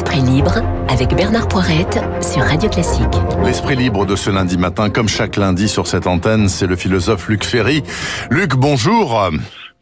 L'esprit 0.00 0.22
libre 0.22 0.62
avec 0.88 1.14
Bernard 1.14 1.46
Poirette 1.46 2.00
sur 2.22 2.42
Radio 2.42 2.70
Classique. 2.70 3.04
L'esprit 3.44 3.76
libre 3.76 4.06
de 4.06 4.16
ce 4.16 4.30
lundi 4.30 4.56
matin, 4.56 4.88
comme 4.88 5.10
chaque 5.10 5.36
lundi 5.36 5.68
sur 5.68 5.86
cette 5.86 6.06
antenne, 6.06 6.48
c'est 6.48 6.66
le 6.66 6.74
philosophe 6.74 7.28
Luc 7.28 7.44
Ferry. 7.44 7.82
Luc, 8.30 8.56
bonjour. 8.56 9.30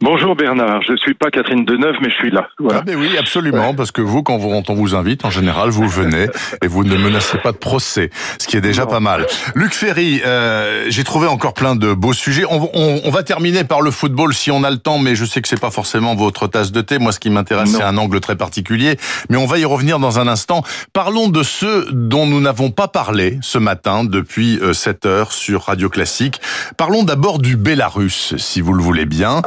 Bonjour 0.01 0.33
Bernard, 0.33 0.81
je 0.81 0.95
suis 0.95 1.13
pas 1.13 1.29
Catherine 1.29 1.65
Deneuve, 1.65 1.95
mais 2.01 2.09
je 2.09 2.15
suis 2.15 2.31
là. 2.31 2.47
Voilà. 2.57 2.79
Ah 2.79 2.83
ben 2.85 2.95
oui, 2.95 3.17
absolument, 3.17 3.73
parce 3.73 3.91
que 3.91 4.01
vous, 4.01 4.23
quand, 4.23 4.37
vous, 4.37 4.47
on 4.49 4.73
vous 4.73 4.95
invite, 4.95 5.25
en 5.25 5.29
général, 5.29 5.71
vous 5.71 5.89
venez 5.89 6.27
et 6.63 6.67
vous 6.67 6.85
ne 6.85 6.95
menacez 6.95 7.37
pas 7.39 7.51
de 7.51 7.57
procès, 7.57 8.09
ce 8.39 8.47
qui 8.47 8.55
est 8.55 8.61
déjà 8.61 8.85
pas 8.85 9.01
mal. 9.01 9.27
Luc 9.55 9.73
Ferry, 9.73 10.21
euh, 10.25 10.85
j'ai 10.87 11.03
trouvé 11.03 11.27
encore 11.27 11.53
plein 11.53 11.75
de 11.75 11.93
beaux 11.93 12.13
sujets. 12.13 12.45
On, 12.49 12.69
on, 12.73 13.01
on, 13.03 13.09
va 13.09 13.23
terminer 13.23 13.65
par 13.65 13.81
le 13.81 13.91
football 13.91 14.33
si 14.33 14.51
on 14.51 14.63
a 14.63 14.71
le 14.71 14.77
temps, 14.77 14.99
mais 14.99 15.15
je 15.15 15.25
sais 15.25 15.41
que 15.41 15.49
c'est 15.49 15.59
pas 15.59 15.69
forcément 15.69 16.15
votre 16.15 16.47
tasse 16.47 16.71
de 16.71 16.79
thé. 16.79 16.97
Moi, 16.97 17.11
ce 17.11 17.19
qui 17.19 17.29
m'intéresse, 17.29 17.71
c'est 17.71 17.83
un 17.83 17.97
angle 17.97 18.21
très 18.21 18.37
particulier, 18.37 18.95
mais 19.29 19.35
on 19.35 19.47
va 19.47 19.59
y 19.59 19.65
revenir 19.65 19.99
dans 19.99 20.17
un 20.17 20.29
instant. 20.29 20.63
Parlons 20.93 21.27
de 21.27 21.43
ceux 21.43 21.87
dont 21.91 22.25
nous 22.25 22.39
n'avons 22.39 22.71
pas 22.71 22.87
parlé 22.87 23.37
ce 23.41 23.57
matin 23.57 24.05
depuis 24.05 24.61
7 24.71 25.05
euh, 25.05 25.09
heures 25.09 25.33
sur 25.33 25.63
Radio 25.63 25.89
Classique. 25.89 26.39
Parlons 26.77 27.03
d'abord 27.03 27.39
du 27.39 27.57
Bélarus, 27.57 28.37
si 28.37 28.61
vous 28.61 28.71
le 28.71 28.81
voulez 28.81 29.05
bien. 29.05 29.41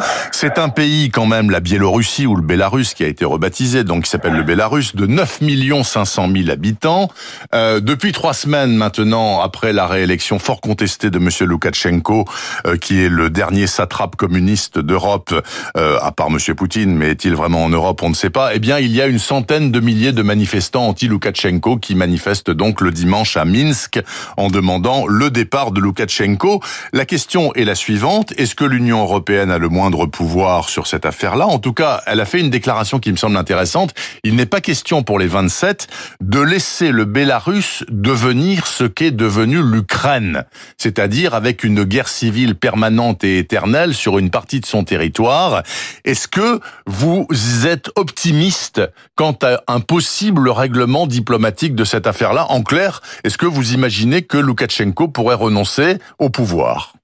C'est 0.44 0.58
un 0.58 0.70
pays 0.70 1.10
quand 1.10 1.26
même, 1.26 1.50
la 1.50 1.60
Biélorussie 1.60 2.26
ou 2.26 2.34
le 2.34 2.42
Bélarus, 2.42 2.94
qui 2.94 3.04
a 3.04 3.06
été 3.06 3.24
rebaptisé, 3.24 3.84
donc 3.84 4.02
qui 4.02 4.10
s'appelle 4.10 4.34
le 4.34 4.42
Bélarus, 4.42 4.96
de 4.96 5.06
9 5.06 5.38
500 5.84 6.28
000 6.34 6.50
habitants. 6.50 7.08
Euh, 7.54 7.78
depuis 7.78 8.10
trois 8.10 8.34
semaines 8.34 8.74
maintenant, 8.74 9.40
après 9.40 9.72
la 9.72 9.86
réélection 9.86 10.40
fort 10.40 10.60
contestée 10.60 11.10
de 11.10 11.20
Monsieur 11.20 11.46
Loukachenko, 11.46 12.24
euh, 12.66 12.76
qui 12.76 13.00
est 13.00 13.08
le 13.08 13.30
dernier 13.30 13.68
satrape 13.68 14.16
communiste 14.16 14.80
d'Europe, 14.80 15.32
euh, 15.76 15.98
à 16.02 16.10
part 16.10 16.28
Monsieur 16.28 16.56
Poutine, 16.56 16.92
mais 16.96 17.10
est-il 17.10 17.36
vraiment 17.36 17.62
en 17.62 17.68
Europe 17.68 18.02
On 18.02 18.08
ne 18.08 18.14
sait 18.14 18.28
pas. 18.28 18.52
Eh 18.52 18.58
bien, 18.58 18.80
il 18.80 18.90
y 18.90 19.00
a 19.00 19.06
une 19.06 19.20
centaine 19.20 19.70
de 19.70 19.78
milliers 19.78 20.10
de 20.10 20.22
manifestants 20.22 20.88
anti-Loukachenko 20.88 21.76
qui 21.76 21.94
manifestent 21.94 22.50
donc 22.50 22.80
le 22.80 22.90
dimanche 22.90 23.36
à 23.36 23.44
Minsk 23.44 24.00
en 24.36 24.48
demandant 24.48 25.06
le 25.06 25.30
départ 25.30 25.70
de 25.70 25.78
Loukachenko. 25.78 26.60
La 26.92 27.04
question 27.04 27.54
est 27.54 27.64
la 27.64 27.76
suivante 27.76 28.32
est-ce 28.36 28.56
que 28.56 28.64
l'Union 28.64 29.02
européenne 29.02 29.52
a 29.52 29.58
le 29.58 29.68
moindre 29.68 30.06
pouvoir 30.06 30.31
sur 30.68 30.86
cette 30.86 31.04
affaire-là. 31.04 31.46
En 31.46 31.58
tout 31.58 31.74
cas, 31.74 32.00
elle 32.06 32.20
a 32.20 32.24
fait 32.24 32.40
une 32.40 32.48
déclaration 32.48 32.98
qui 32.98 33.12
me 33.12 33.16
semble 33.16 33.36
intéressante. 33.36 33.92
Il 34.24 34.34
n'est 34.34 34.46
pas 34.46 34.62
question 34.62 35.02
pour 35.02 35.18
les 35.18 35.26
27 35.26 35.88
de 36.22 36.40
laisser 36.40 36.90
le 36.90 37.04
Bélarus 37.04 37.84
devenir 37.88 38.66
ce 38.66 38.84
qu'est 38.84 39.10
devenu 39.10 39.62
l'Ukraine, 39.62 40.44
c'est-à-dire 40.78 41.34
avec 41.34 41.64
une 41.64 41.84
guerre 41.84 42.08
civile 42.08 42.54
permanente 42.54 43.24
et 43.24 43.38
éternelle 43.38 43.94
sur 43.94 44.18
une 44.18 44.30
partie 44.30 44.60
de 44.60 44.66
son 44.66 44.84
territoire. 44.84 45.62
Est-ce 46.04 46.28
que 46.28 46.60
vous 46.86 47.26
êtes 47.66 47.90
optimiste 47.96 48.80
quant 49.14 49.36
à 49.42 49.60
un 49.68 49.80
possible 49.80 50.48
règlement 50.48 51.06
diplomatique 51.06 51.74
de 51.74 51.84
cette 51.84 52.06
affaire-là? 52.06 52.46
En 52.48 52.62
clair, 52.62 53.02
est-ce 53.24 53.36
que 53.36 53.46
vous 53.46 53.74
imaginez 53.74 54.22
que 54.22 54.38
Loukachenko 54.38 55.08
pourrait 55.08 55.34
renoncer 55.34 55.98
au 56.18 56.30
pouvoir? 56.30 56.94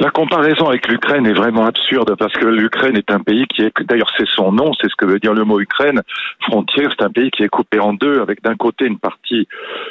La 0.00 0.10
comparaison 0.10 0.66
avec 0.68 0.86
l'Ukraine 0.86 1.26
est 1.26 1.32
vraiment 1.32 1.66
absurde 1.66 2.14
parce 2.16 2.32
que 2.34 2.46
l'Ukraine 2.46 2.96
est 2.96 3.10
un 3.10 3.20
pays 3.20 3.46
qui 3.46 3.62
est, 3.62 3.72
d'ailleurs 3.82 4.12
c'est 4.16 4.28
son 4.28 4.52
nom, 4.52 4.72
c'est 4.74 4.88
ce 4.88 4.96
que 4.96 5.04
veut 5.04 5.18
dire 5.18 5.34
le 5.34 5.44
mot 5.44 5.60
Ukraine, 5.60 6.02
frontière, 6.40 6.94
c'est 6.96 7.04
un 7.04 7.10
pays 7.10 7.30
qui 7.30 7.42
est 7.42 7.48
coupé 7.48 7.80
en 7.80 7.94
deux 7.94 8.20
avec 8.20 8.42
d'un 8.42 8.54
côté 8.54 8.86
une 8.86 8.98
partie, 8.98 9.48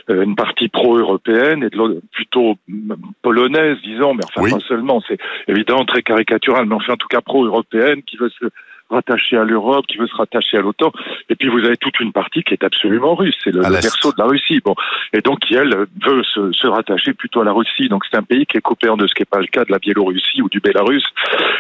euh, 0.09 0.23
une 0.23 0.35
partie 0.35 0.69
pro-européenne 0.69 1.63
et 1.63 1.69
de 1.69 1.77
l'autre 1.77 1.99
plutôt 2.11 2.55
polonaise, 3.21 3.77
disons, 3.83 4.13
mais 4.13 4.23
enfin 4.25 4.49
pas 4.49 4.63
seulement, 4.67 5.01
c'est 5.07 5.17
évidemment 5.47 5.85
très 5.85 6.03
caricatural, 6.03 6.65
mais 6.65 6.75
enfin 6.75 6.93
en 6.93 6.97
tout 6.97 7.07
cas 7.07 7.21
pro-européenne 7.21 8.01
qui 8.03 8.17
veut 8.17 8.31
se 8.39 8.45
rattaché 8.89 9.37
à 9.37 9.43
l'Europe, 9.43 9.85
qui 9.87 9.97
veut 9.97 10.07
se 10.07 10.15
rattacher 10.15 10.57
à 10.57 10.61
l'OTAN. 10.61 10.91
Et 11.29 11.35
puis 11.35 11.49
vous 11.49 11.59
avez 11.65 11.77
toute 11.77 11.99
une 11.99 12.11
partie 12.11 12.43
qui 12.43 12.53
est 12.53 12.63
absolument 12.63 13.15
russe, 13.15 13.37
c'est 13.43 13.51
le, 13.51 13.61
le 13.61 13.81
berceau 13.81 14.11
de 14.11 14.17
la 14.17 14.25
Russie. 14.25 14.61
Bon, 14.63 14.75
et 15.13 15.21
donc 15.21 15.39
qui 15.39 15.55
elle 15.55 15.73
veut 16.05 16.23
se, 16.23 16.51
se 16.51 16.67
rattacher 16.67 17.13
plutôt 17.13 17.41
à 17.41 17.45
la 17.45 17.51
Russie. 17.51 17.89
Donc 17.89 18.03
c'est 18.09 18.17
un 18.17 18.23
pays 18.23 18.45
qui 18.45 18.57
est 18.57 18.61
coupé 18.61 18.89
en 18.89 18.97
deux, 18.97 19.07
ce 19.07 19.15
qui 19.15 19.21
n'est 19.21 19.25
pas 19.25 19.39
le 19.39 19.47
cas 19.47 19.65
de 19.65 19.71
la 19.71 19.79
Biélorussie 19.79 20.41
ou 20.41 20.49
du 20.49 20.59
Bélarus. 20.59 21.03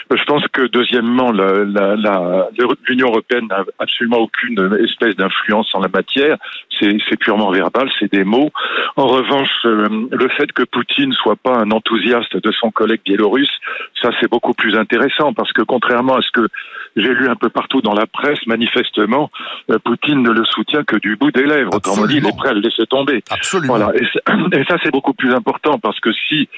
Je 0.09 0.23
pense 0.23 0.47
que 0.47 0.67
deuxièmement, 0.67 1.31
l'Union 1.31 3.07
européenne 3.07 3.47
n'a 3.47 3.63
absolument 3.79 4.19
aucune 4.19 4.77
espèce 4.83 5.15
d'influence 5.15 5.73
en 5.73 5.79
la 5.79 5.89
matière. 5.89 6.37
C'est 6.79 7.19
purement 7.19 7.51
verbal, 7.51 7.89
c'est 7.99 8.11
des 8.11 8.23
mots. 8.23 8.51
En 8.95 9.07
revanche, 9.07 9.49
euh, 9.65 9.87
le 10.11 10.29
fait 10.29 10.51
que 10.51 10.63
Poutine 10.63 11.11
soit 11.13 11.35
pas 11.35 11.55
un 11.55 11.71
enthousiaste 11.71 12.37
de 12.37 12.51
son 12.51 12.71
collègue 12.71 13.01
biélorusse, 13.03 13.49
ça 14.01 14.11
c'est 14.19 14.29
beaucoup 14.29 14.53
plus 14.53 14.75
intéressant 14.75 15.33
parce 15.33 15.51
que 15.53 15.61
contrairement 15.63 16.15
à 16.15 16.21
ce 16.21 16.31
que 16.31 16.47
j'ai 16.97 17.13
lu 17.13 17.29
un 17.29 17.35
peu 17.35 17.49
partout 17.49 17.81
dans 17.81 17.93
la 17.93 18.07
presse, 18.07 18.39
manifestement, 18.47 19.29
euh, 19.69 19.77
Poutine 19.79 20.23
ne 20.23 20.31
le 20.31 20.43
soutient 20.45 20.83
que 20.83 20.97
du 20.97 21.15
bout 21.15 21.31
des 21.31 21.45
lèvres. 21.45 21.73
Autrement 21.73 22.07
dit, 22.07 22.17
il 22.17 22.25
est 22.25 22.35
prêt 22.35 22.49
à 22.49 22.53
le 22.53 22.61
laisser 22.61 22.85
tomber. 22.87 23.23
Absolument. 23.29 23.77
Voilà. 23.77 23.93
Et, 23.95 24.63
ça, 24.67 24.77
c'est 24.83 24.91
beaucoup 24.91 25.13
plus 25.13 25.33
important 25.33 25.77
parce 25.79 25.99
que 25.99 26.09
si 26.27 26.49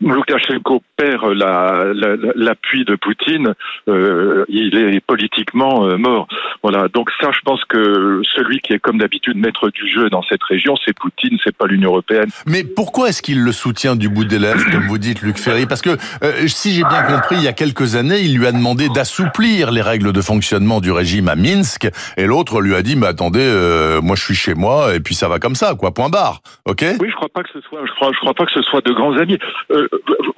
Loukachenko 0.00 0.82
perd 0.96 1.32
l'appui 1.32 2.84
de 2.84 2.94
Poutine, 2.94 3.54
euh, 3.88 4.44
il 4.48 4.76
est 4.76 5.00
politiquement 5.00 5.84
euh, 5.84 5.96
mort. 5.96 6.28
Voilà. 6.62 6.88
Donc 6.88 7.10
ça, 7.20 7.30
je 7.32 7.40
pense 7.40 7.64
que 7.64 8.22
celui 8.34 8.60
qui 8.60 8.72
est 8.72 8.78
comme 8.78 8.98
d'habitude 8.98 9.36
maître 9.36 9.70
du 9.70 9.88
jeu 9.88 10.08
dans 10.10 10.22
cette 10.22 10.42
région, 10.44 10.76
c'est 10.84 10.96
Poutine, 10.96 11.38
c'est 11.42 11.56
pas 11.56 11.66
l'Union 11.66 11.90
européenne. 11.90 12.28
Mais 12.46 12.62
pourquoi 12.64 13.08
est-ce 13.08 13.22
qu'il 13.22 13.42
le 13.42 13.52
soutient 13.52 13.96
du 13.96 14.08
bout 14.08 14.24
des 14.24 14.38
lèvres, 14.38 14.64
comme 14.70 14.86
vous 14.86 14.98
dites, 14.98 15.22
Luc 15.22 15.38
Ferry? 15.38 15.66
Parce 15.66 15.82
que 15.82 15.96
si 16.46 16.72
j'ai 16.72 16.84
bien 16.84 17.02
compris, 17.02 17.36
il 17.36 17.42
y 17.42 17.48
a 17.48 17.52
quelques 17.52 17.96
années, 17.96 18.20
il 18.20 18.36
lui 18.36 18.46
a 18.46 18.52
demandé 18.52 18.88
d'assouplir 18.88 19.70
les 19.70 19.82
règles 19.88 20.12
de 20.12 20.20
fonctionnement 20.20 20.80
du 20.80 20.92
régime 20.92 21.28
à 21.28 21.36
Minsk, 21.36 21.88
et 22.16 22.26
l'autre 22.26 22.60
lui 22.60 22.74
a 22.74 22.82
dit, 22.82 22.94
mais 22.94 23.06
attendez, 23.06 23.40
euh, 23.42 24.00
moi 24.02 24.16
je 24.16 24.22
suis 24.22 24.34
chez 24.34 24.54
moi, 24.54 24.94
et 24.94 25.00
puis 25.00 25.14
ça 25.14 25.28
va 25.28 25.38
comme 25.38 25.54
ça, 25.54 25.74
quoi, 25.74 25.92
point 25.92 26.10
barre, 26.10 26.40
ok? 26.66 26.84
Oui, 27.00 27.08
je 27.10 27.14
crois 27.14 27.30
pas 27.30 27.42
que 27.42 27.50
ce 27.52 27.60
soit, 27.62 27.80
je 27.86 27.92
crois, 27.92 28.10
je 28.12 28.18
crois 28.18 28.34
pas 28.34 28.44
que 28.44 28.52
ce 28.52 28.62
soit 28.62 28.84
de 28.84 28.92
grands 28.92 29.16
amis. 29.16 29.38
Euh, 29.70 29.88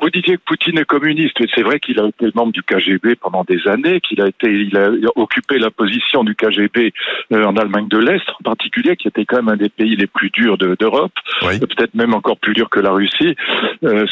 vous 0.01 0.11
disiez 0.11 0.37
que 0.37 0.43
Poutine 0.47 0.79
est 0.79 0.85
communiste, 0.85 1.41
et 1.41 1.49
c'est 1.55 1.63
vrai 1.63 1.81
qu'il 1.81 1.99
a 2.01 2.07
été 2.07 2.27
membre 2.35 2.53
du 2.53 2.63
KGB 2.63 3.17
pendant 3.17 3.45
des 3.45 3.67
années, 3.67 4.01
qu'il 4.01 4.21
a 4.23 4.29
été, 4.29 4.51
il 4.51 4.77
a 4.77 4.91
occupé 5.17 5.59
la 5.59 5.71
position 5.71 6.23
du 6.23 6.35
KGB 6.35 6.93
euh, 7.33 7.45
en 7.45 7.57
Allemagne 7.57 7.89
de 7.89 7.99
l'Est, 7.99 8.29
en 8.41 8.45
particulier, 8.45 8.97
qui 8.97 9.09
était 9.09 9.25
quand 9.25 9.37
même 9.37 9.49
un 9.49 9.57
des 9.57 9.69
pays 9.69 9.97
les 9.97 10.07
plus 10.07 10.31
durs 10.31 10.59
d'Europe, 10.59 11.13
peut-être 11.41 11.95
même 11.95 12.15
encore 12.15 12.39
plus 12.39 12.55
dur 12.55 12.71
que 12.71 12.81
la 12.81 12.93
Russie 12.93 13.35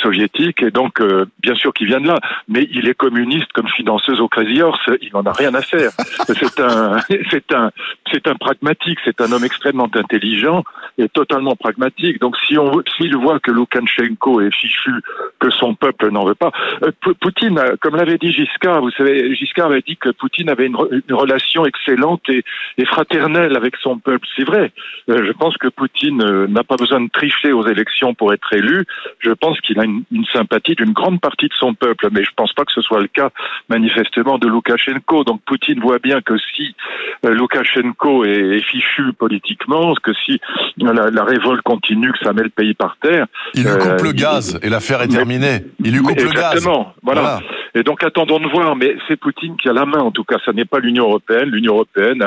soviétique, 0.03 0.63
et 0.63 0.71
donc 0.71 1.01
bien 1.43 1.55
sûr 1.55 1.73
qu'il 1.73 1.87
vient 1.87 2.01
de 2.01 2.09
là, 2.09 2.19
mais 2.49 2.67
il 2.71 2.89
est 2.89 2.95
communiste 2.95 3.53
comme 3.53 3.69
danseuse 3.85 4.21
au 4.21 4.29
Crazy 4.29 4.61
Horse, 4.61 4.91
il 5.03 5.11
en 5.19 5.27
a 5.27 5.33
rien 5.33 5.55
à 5.55 5.63
faire. 5.63 5.91
C'est 6.29 6.61
un, 6.61 6.99
c'est 7.31 7.55
un, 7.55 7.71
c'est 8.13 8.27
un 8.29 8.35
pragmatique. 8.35 8.99
C'est 9.05 9.21
un 9.21 9.33
homme 9.33 9.45
extrêmement 9.45 9.89
intelligent 9.93 10.63
et 10.99 11.09
totalement 11.09 11.57
pragmatique. 11.57 12.21
Donc, 12.21 12.37
si 12.47 12.59
on, 12.59 12.83
s'il 12.97 13.17
voit 13.17 13.41
que 13.41 13.51
Loukachenko 13.51 14.41
est 14.41 14.55
fichu, 14.55 14.93
que 15.41 15.51
son 15.51 15.75
peuple 15.75 16.11
n'en 16.11 16.25
veut 16.25 16.35
pas, 16.35 16.53
euh, 16.83 16.91
Poutine, 17.21 17.61
comme 17.81 17.97
l'avait 17.97 18.19
dit 18.19 18.33
Giscard, 18.33 18.81
vous 18.81 18.91
savez, 18.91 19.35
Giscard 19.35 19.67
avait 19.67 19.83
dit 19.83 19.97
que 19.97 20.11
Poutine 20.11 20.49
avait 20.49 20.67
une, 20.67 20.77
relation 21.11 21.65
excellente 21.67 22.23
et, 22.29 22.45
fraternelle 22.87 23.57
avec 23.57 23.77
son 23.77 23.99
peuple. 23.99 24.27
C'est 24.37 24.45
vrai. 24.45 24.73
Euh, 25.11 25.25
je 25.27 25.33
pense 25.33 25.57
que 25.57 25.69
Poutine 25.69 26.23
euh, 26.23 26.47
n'a 26.47 26.65
pas 26.65 26.77
besoin 26.77 27.01
de 27.01 27.09
tricher 27.09 27.53
aux 27.53 27.67
élections 27.67 28.15
pour 28.15 28.33
être 28.33 28.53
élu. 28.53 28.85
Je 29.21 29.31
pense 29.31 29.61
qu'il 29.61 29.79
a 29.81 29.85
une, 29.85 30.05
une 30.13 30.27
sympathie 30.27 30.75
d'une 30.75 30.93
grande 30.93 31.21
partie 31.21 31.49
de 31.49 31.55
son 31.55 31.75
peuple, 31.75 32.09
mais 32.13 32.25
je 32.25 32.31
pense 32.37 32.53
pas 32.53 32.65
que 32.65 32.73
ce 32.73 32.83
soit 32.83 33.01
le 33.01 33.09
cas 33.09 33.31
manifestement 33.69 34.39
de 34.39 34.49
Loukachenko. 34.49 35.08
Donc 35.25 35.41
Poutine 35.47 35.81
voit 35.81 35.99
bien 35.99 36.21
que 36.21 36.35
si 36.39 36.75
euh, 37.25 37.31
Loukachenko 37.31 38.25
est, 38.25 38.61
fichu 38.61 39.13
politiquement, 39.19 39.95
que 40.03 40.13
si 40.25 40.41
la, 40.77 41.25
révolte 41.25 41.63
continue, 41.63 42.13
que 42.13 42.19
ça 42.23 42.33
met 42.33 42.43
le 42.43 42.51
pays 42.51 42.75
par 42.75 42.97
terre. 43.01 43.27
Il 43.55 43.65
lui 43.65 43.79
coupe 43.79 44.03
le 44.03 44.11
euh, 44.11 44.13
gaz 44.13 44.59
et 44.63 44.69
l'affaire 44.69 45.03
est 45.03 45.09
terminée. 45.09 45.65
Il 45.83 45.93
lui 45.93 46.03
coupe 46.03 46.19
le 46.19 46.31
gaz. 46.31 46.53
Exactement. 46.55 46.95
voilà. 47.03 47.41
Et 47.79 47.85
donc 47.85 48.03
attendons 48.03 48.41
de 48.41 48.49
voir, 48.49 48.75
mais 48.75 48.97
c'est 49.07 49.15
Poutine 49.15 49.57
qui 49.57 49.69
a 49.69 49.73
la 49.73 49.87
main 49.87 50.01
en 50.01 50.11
tout 50.11 50.25
cas, 50.25 50.39
ça 50.45 50.53
n'est 50.53 50.65
pas 50.65 50.81
l'Union 50.81 51.05
européenne. 51.05 51.49
L'Union 51.49 51.75
européenne, 51.75 52.27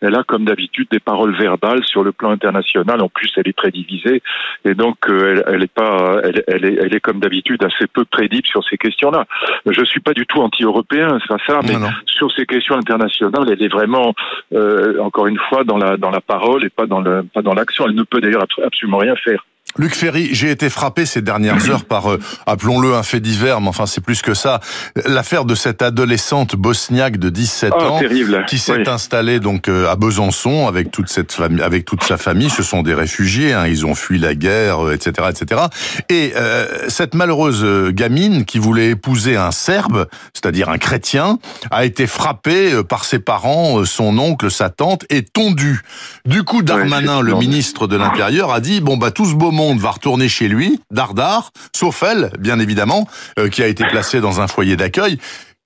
elle, 0.00 0.14
a 0.14 0.22
comme 0.22 0.44
d'habitude 0.44 0.86
des 0.92 1.00
paroles 1.00 1.34
verbales 1.34 1.82
sur 1.84 2.04
le 2.04 2.12
plan 2.12 2.30
international. 2.30 3.02
En 3.02 3.08
plus, 3.08 3.32
elle 3.36 3.48
est 3.48 3.56
très 3.56 3.72
divisée 3.72 4.22
et 4.64 4.74
donc 4.74 4.98
euh, 5.08 5.42
elle, 5.48 5.64
est 5.64 5.72
pas, 5.72 6.20
elle, 6.22 6.44
elle, 6.46 6.64
est, 6.64 6.74
elle 6.80 6.94
est 6.94 7.00
comme 7.00 7.18
d'habitude 7.18 7.64
assez 7.64 7.88
peu 7.88 8.04
crédible 8.04 8.46
sur 8.46 8.62
ces 8.62 8.78
questions-là. 8.78 9.26
Je 9.66 9.84
suis 9.84 9.98
pas 9.98 10.14
du 10.14 10.24
tout 10.24 10.38
anti-européen, 10.38 11.18
c'est 11.20 11.36
pas 11.36 11.42
ça, 11.48 11.58
mais 11.64 11.74
sur 12.06 12.30
ces 12.30 12.46
questions 12.46 12.76
internationales, 12.76 13.48
elle 13.50 13.62
est 13.62 13.72
vraiment 13.72 14.14
euh, 14.52 15.00
encore 15.00 15.26
une 15.26 15.38
fois 15.48 15.64
dans 15.64 15.78
la 15.78 15.96
dans 15.96 16.10
la 16.10 16.20
parole 16.20 16.64
et 16.64 16.70
pas 16.70 16.86
dans 16.86 17.00
le 17.00 17.24
pas 17.24 17.42
dans 17.42 17.54
l'action. 17.54 17.86
Elle 17.88 17.96
ne 17.96 18.04
peut 18.04 18.20
d'ailleurs 18.20 18.46
absolument 18.64 18.98
rien 18.98 19.16
faire. 19.16 19.44
Luc 19.78 19.94
Ferry, 19.94 20.28
j'ai 20.32 20.50
été 20.50 20.68
frappé 20.68 21.06
ces 21.06 21.22
dernières 21.22 21.70
heures 21.70 21.84
par, 21.86 22.12
euh, 22.12 22.20
appelons-le 22.46 22.94
un 22.94 23.02
fait 23.02 23.20
divers, 23.20 23.60
mais 23.62 23.68
enfin 23.68 23.86
c'est 23.86 24.02
plus 24.02 24.20
que 24.20 24.34
ça, 24.34 24.60
l'affaire 25.06 25.46
de 25.46 25.54
cette 25.54 25.80
adolescente 25.80 26.56
bosniaque 26.56 27.16
de 27.16 27.30
17 27.30 27.72
Ah, 27.78 27.84
ans 27.88 27.98
terrible. 27.98 28.44
qui 28.48 28.58
s'est 28.58 28.72
Oui. 28.72 28.82
installée 28.86 29.40
donc 29.40 29.68
euh, 29.68 29.88
à 29.90 29.96
Besançon 29.96 30.66
avec 30.68 30.90
toute 30.90 31.08
cette 31.08 31.32
famille, 31.32 31.62
avec 31.62 31.86
toute 31.86 32.02
sa 32.02 32.18
famille. 32.18 32.50
Ce 32.50 32.62
sont 32.62 32.82
des 32.82 32.92
réfugiés, 32.92 33.54
hein, 33.54 33.66
ils 33.66 33.86
ont 33.86 33.94
fui 33.94 34.18
la 34.18 34.34
guerre, 34.34 34.84
euh, 34.86 34.92
etc., 34.92 35.28
etc. 35.30 35.62
Et 36.10 36.34
euh, 36.36 36.66
cette 36.88 37.14
malheureuse 37.14 37.64
euh, 37.64 37.92
gamine 37.92 38.44
qui 38.44 38.58
voulait 38.58 38.90
épouser 38.90 39.36
un 39.36 39.52
Serbe, 39.52 40.06
c'est-à-dire 40.34 40.68
un 40.68 40.78
chrétien, 40.78 41.38
a 41.70 41.86
été 41.86 42.06
frappée 42.06 42.74
euh, 42.74 42.82
par 42.82 43.06
ses 43.06 43.20
parents, 43.20 43.86
son 43.86 44.18
oncle, 44.18 44.50
sa 44.50 44.68
tante, 44.68 45.06
et 45.08 45.22
tondue. 45.22 45.80
Du 46.26 46.42
coup, 46.42 46.62
Darmanin, 46.62 47.22
le 47.22 47.34
ministre 47.36 47.86
de 47.86 47.96
l'Intérieur, 47.96 48.52
a 48.52 48.60
dit 48.60 48.82
bon 48.82 48.98
bah 48.98 49.10
tout 49.10 49.24
ce 49.24 49.34
beau 49.34 49.50
monde 49.50 49.61
va 49.76 49.90
retourner 49.90 50.28
chez 50.28 50.48
lui, 50.48 50.80
dardard, 50.90 51.52
sauf 51.74 52.02
elle, 52.02 52.30
bien 52.38 52.58
évidemment, 52.58 53.08
euh, 53.38 53.48
qui 53.48 53.62
a 53.62 53.66
été 53.66 53.84
placée 53.84 54.20
dans 54.20 54.40
un 54.40 54.48
foyer 54.48 54.76
d'accueil. 54.76 55.18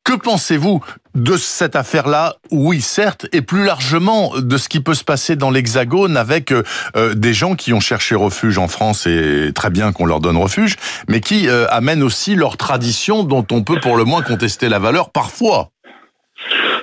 Que 0.04 0.12
pensez-vous 0.12 0.84
de 1.16 1.37
cette 1.37 1.75
affaire-là 1.75 2.37
Oui, 2.52 2.81
certes, 2.81 3.26
et 3.32 3.43
plus 3.43 3.64
largement 3.64 4.38
de 4.38 4.56
ce 4.56 4.69
qui 4.69 4.78
peut 4.78 4.94
se 4.94 5.02
passer 5.02 5.34
dans 5.34 5.50
l'Hexagone 5.50 6.16
avec 6.16 6.52
euh, 6.52 6.62
euh, 6.96 7.14
des 7.14 7.34
gens 7.34 7.56
qui 7.56 7.72
ont 7.72 7.81
cherché 7.81 8.14
refuge 8.14 8.56
en 8.58 8.69
France 8.69 9.06
et 9.08 9.50
très 9.52 9.70
bien 9.70 9.90
qu'on 9.90 10.06
leur 10.06 10.20
donne 10.20 10.37
refuge, 10.37 10.76
mais 11.08 11.20
qui 11.20 11.48
amènent 11.48 12.04
aussi 12.04 12.37
leur 12.37 12.56
tradition 12.56 13.25
dont 13.25 13.46
on 13.50 13.62
peut 13.62 13.81
pour 13.81 13.96
le 13.96 14.04
moins 14.04 14.22
contester 14.22 14.69
la 14.69 14.78
valeur 14.78 15.10
parfois. 15.10 15.70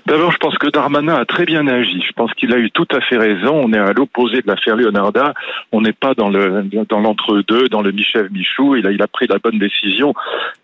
D'abord, 0.05 0.31
je 0.31 0.37
pense 0.37 0.57
que 0.57 0.67
Darmanin 0.67 1.15
a 1.15 1.25
très 1.25 1.45
bien 1.45 1.65
agi. 1.67 2.03
Je 2.05 2.11
pense 2.11 2.33
qu'il 2.33 2.53
a 2.53 2.57
eu 2.57 2.69
tout 2.71 2.87
à 2.91 2.99
fait 2.99 3.17
raison. 3.17 3.61
On 3.63 3.71
est 3.71 3.77
à 3.79 3.93
l'opposé 3.93 4.41
de 4.41 4.47
l'affaire 4.47 4.75
Leonarda. 4.75 5.33
On 5.71 5.81
n'est 5.81 5.93
pas 5.93 6.13
dans 6.13 6.29
le 6.29 6.63
dans 6.89 6.99
l'entre-deux, 6.99 7.69
dans 7.69 7.81
le 7.81 7.91
Michel 7.91 8.29
Michou. 8.31 8.75
Il 8.75 8.85
a 8.85 8.91
il 8.91 9.01
a 9.01 9.07
pris 9.07 9.27
la 9.27 9.39
bonne 9.39 9.59
décision. 9.59 10.13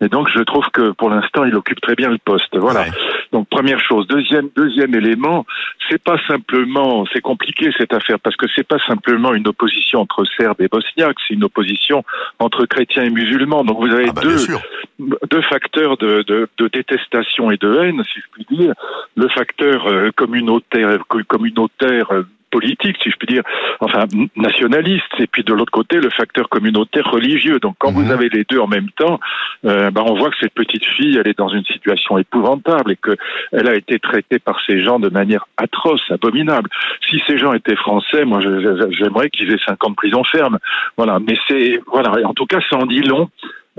Et 0.02 0.08
donc, 0.08 0.28
je 0.34 0.40
trouve 0.42 0.66
que 0.72 0.90
pour 0.90 1.08
l'instant, 1.08 1.44
il 1.44 1.54
occupe 1.54 1.80
très 1.80 1.94
bien 1.94 2.10
le 2.10 2.18
poste. 2.18 2.54
Voilà. 2.56 2.80
Ouais. 2.82 2.90
Donc, 3.32 3.48
première 3.48 3.80
chose. 3.80 4.06
Deuxième 4.08 4.50
deuxième 4.54 4.94
élément, 4.94 5.46
c'est 5.88 6.02
pas 6.02 6.18
simplement, 6.28 7.06
c'est 7.12 7.22
compliqué 7.22 7.70
cette 7.78 7.94
affaire 7.94 8.20
parce 8.20 8.36
que 8.36 8.46
c'est 8.54 8.66
pas 8.66 8.78
simplement 8.86 9.32
une 9.32 9.48
opposition 9.48 10.00
entre 10.00 10.24
Serbes 10.36 10.60
et 10.60 10.68
Bosniaques. 10.68 11.16
C'est 11.26 11.34
une 11.34 11.44
opposition 11.44 12.04
entre 12.40 12.66
chrétiens 12.66 13.04
et 13.04 13.10
musulmans. 13.10 13.64
Donc, 13.64 13.78
vous 13.80 13.92
avez 13.94 14.08
Ah 14.08 14.12
bah, 14.12 14.20
deux 14.22 14.36
deux 15.30 15.40
facteurs 15.42 15.96
de, 15.96 16.22
de, 16.26 16.46
de 16.58 16.68
détestation 16.68 17.50
et 17.50 17.56
de 17.56 17.74
haine, 17.78 18.02
si 18.04 18.20
je 18.20 18.26
puis 18.32 18.58
dire. 18.58 18.74
Le 19.16 19.28
facteur 19.30 19.86
euh, 19.86 20.10
communautaire, 20.14 20.98
co- 21.08 21.20
communautaire 21.26 22.06
euh, 22.12 22.22
politique, 22.50 22.96
si 23.00 23.10
je 23.12 23.16
puis 23.16 23.28
dire, 23.28 23.44
enfin 23.78 24.06
nationaliste, 24.34 25.04
et 25.20 25.28
puis 25.28 25.44
de 25.44 25.54
l'autre 25.54 25.70
côté 25.70 25.98
le 26.00 26.10
facteur 26.10 26.48
communautaire 26.48 27.08
religieux. 27.08 27.60
Donc 27.60 27.76
quand 27.78 27.92
Mhm. 27.92 28.02
vous 28.02 28.10
avez 28.12 28.28
les 28.28 28.42
deux 28.50 28.58
en 28.58 28.66
même 28.66 28.90
temps, 28.96 29.20
euh, 29.66 29.92
ben, 29.92 30.02
on 30.04 30.14
voit 30.14 30.30
que 30.30 30.36
cette 30.40 30.52
petite 30.54 30.84
fille, 30.84 31.16
elle 31.16 31.28
est 31.28 31.38
dans 31.38 31.48
une 31.48 31.64
situation 31.64 32.18
épouvantable 32.18 32.90
et 32.90 32.96
que 32.96 33.16
elle 33.52 33.68
a 33.68 33.76
été 33.76 34.00
traitée 34.00 34.40
par 34.40 34.60
ces 34.66 34.82
gens 34.82 34.98
de 34.98 35.08
manière 35.10 35.46
atroce, 35.58 36.02
abominable. 36.10 36.68
Si 37.08 37.22
ces 37.24 37.38
gens 37.38 37.52
étaient 37.52 37.76
français, 37.76 38.24
moi 38.24 38.40
j'aimerais 38.40 39.30
qu'ils 39.30 39.52
aient 39.52 39.64
cinq 39.64 39.84
ans 39.86 39.90
de 39.90 39.94
prison 39.94 40.24
ferme. 40.24 40.58
Voilà, 40.96 41.20
mais 41.20 41.36
c'est 41.46 41.80
voilà, 41.86 42.10
en 42.26 42.34
tout 42.34 42.46
cas 42.46 42.58
ça 42.68 42.76
en 42.78 42.86
dit 42.86 43.02
long. 43.02 43.30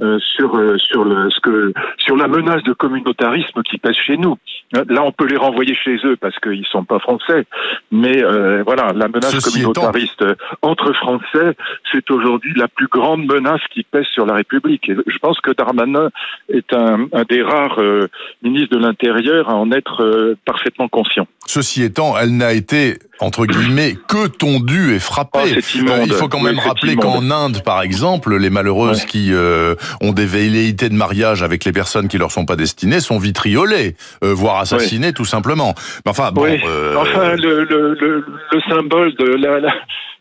Euh, 0.02 0.20
sur 0.20 0.56
euh, 0.56 0.78
sur 0.78 1.04
le 1.04 1.30
ce 1.30 1.40
que 1.40 1.74
sur 1.98 2.16
la 2.16 2.28
menace 2.28 2.64
de 2.64 2.74
communautarisme 2.74 3.62
qui 3.64 3.78
pèse 3.78 3.96
chez 3.96 4.18
nous. 4.18 4.38
Là, 4.74 5.04
on 5.04 5.12
peut 5.12 5.26
les 5.26 5.36
renvoyer 5.36 5.76
chez 5.76 5.98
eux 6.06 6.16
parce 6.16 6.40
qu'ils 6.40 6.66
sont 6.66 6.86
pas 6.86 7.00
français, 7.00 7.46
mais 7.92 8.24
euh, 8.24 8.64
voilà, 8.64 8.94
la 8.94 9.10
menace 9.10 9.32
Ceci 9.32 9.52
communautariste 9.52 10.24
entre 10.62 10.94
Français, 10.94 11.58
c'est 11.92 12.10
aujourd'hui 12.10 12.54
la 12.56 12.70
plus 12.70 12.88
grande 12.88 13.26
menace 13.26 13.62
qui 13.72 13.84
pèse 13.84 14.06
sur 14.14 14.26
la 14.26 14.36
République. 14.36 14.88
Et 14.90 14.96
je 15.06 15.18
pense 15.18 15.40
que 15.42 15.52
Darmanin 15.52 16.10
est 16.50 16.74
un, 16.74 17.08
un 17.12 17.24
des 17.24 17.42
rares 17.42 17.80
euh, 17.80 18.08
ministres 18.42 18.78
de 18.78 18.82
l'Intérieur 18.82 19.50
à 19.50 19.56
en 19.56 19.72
être 19.72 20.04
euh, 20.04 20.38
parfaitement 20.46 20.88
conscient. 20.88 21.28
Ceci 21.46 21.84
étant, 21.84 22.18
elle 22.18 22.38
n'a 22.38 22.54
été 22.54 22.98
entre 23.22 23.46
guillemets 23.46 23.96
que 24.08 24.28
tondue 24.28 24.94
et 24.96 25.00
frappée. 25.00 25.40
Oh. 25.44 25.90
Euh, 25.90 26.04
il 26.06 26.14
faut 26.14 26.28
quand 26.28 26.42
même 26.42 26.60
rappeler 26.60 26.96
qu'en 26.96 27.30
Inde, 27.32 27.62
par 27.64 27.82
exemple, 27.82 28.36
les 28.38 28.50
malheureuses 28.50 29.02
Ouais. 29.02 29.06
qui 29.08 29.30
euh, 29.32 29.76
ont 30.02 30.12
des 30.12 30.26
velléités 30.26 30.90
de 30.90 30.96
mariage 30.96 31.44
avec 31.44 31.64
les 31.66 31.72
personnes 31.72 32.08
qui 32.08 32.18
leur 32.18 32.32
sont 32.32 32.46
pas 32.46 32.56
destinées 32.56 33.00
sont 33.00 33.20
vitriolées, 33.20 33.96
euh, 34.24 34.34
voire 34.34 34.58
assassinées 34.58 35.14
tout 35.14 35.26
simplement. 35.26 35.74
Mais 36.06 36.12
enfin, 36.12 36.32
bon, 36.32 36.44
oui. 36.44 36.60
euh, 36.68 36.96
Enfin, 36.98 37.36
le, 37.36 37.64
le, 37.64 37.94
le, 38.00 38.26
le 38.52 38.62
symbole 38.70 39.14
de 39.16 39.26
la, 39.36 39.60
la 39.60 39.74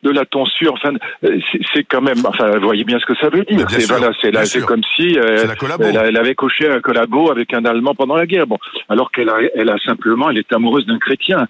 de 0.02 0.10
la 0.10 0.24
tonsure, 0.24 0.72
enfin, 0.74 0.94
euh, 1.24 1.38
c'est- 1.74 1.84
quand 1.84 2.00
même, 2.00 2.18
enfin, 2.26 2.50
vous 2.58 2.64
voyez 2.66 2.84
bien 2.84 2.98
ce 2.98 3.06
que 3.06 3.14
ça 3.16 3.28
veut 3.28 3.44
dire. 3.44 3.58
C'est 3.80 3.86
voilà, 3.88 4.12
c'est 4.46 4.60
comme 4.66 4.82
si 4.96 5.18
euh, 5.18 5.44
elle, 5.88 5.96
elle 6.06 6.16
avait 6.16 6.34
coché 6.34 6.68
un 6.70 6.80
collabo 6.80 7.30
avec 7.30 7.52
un 7.52 7.64
Allemand 7.64 7.94
pendant 7.94 8.16
la 8.16 8.26
guerre. 8.26 8.46
Bon, 8.46 8.58
alors 8.88 9.10
qu'elle 9.12 9.28
a, 9.28 9.36
elle 9.54 9.68
a 9.70 9.78
simplement, 9.78 10.30
elle 10.30 10.38
est 10.38 10.52
amoureuse 10.52 10.86
d'un 10.86 10.98
chrétien. 10.98 11.46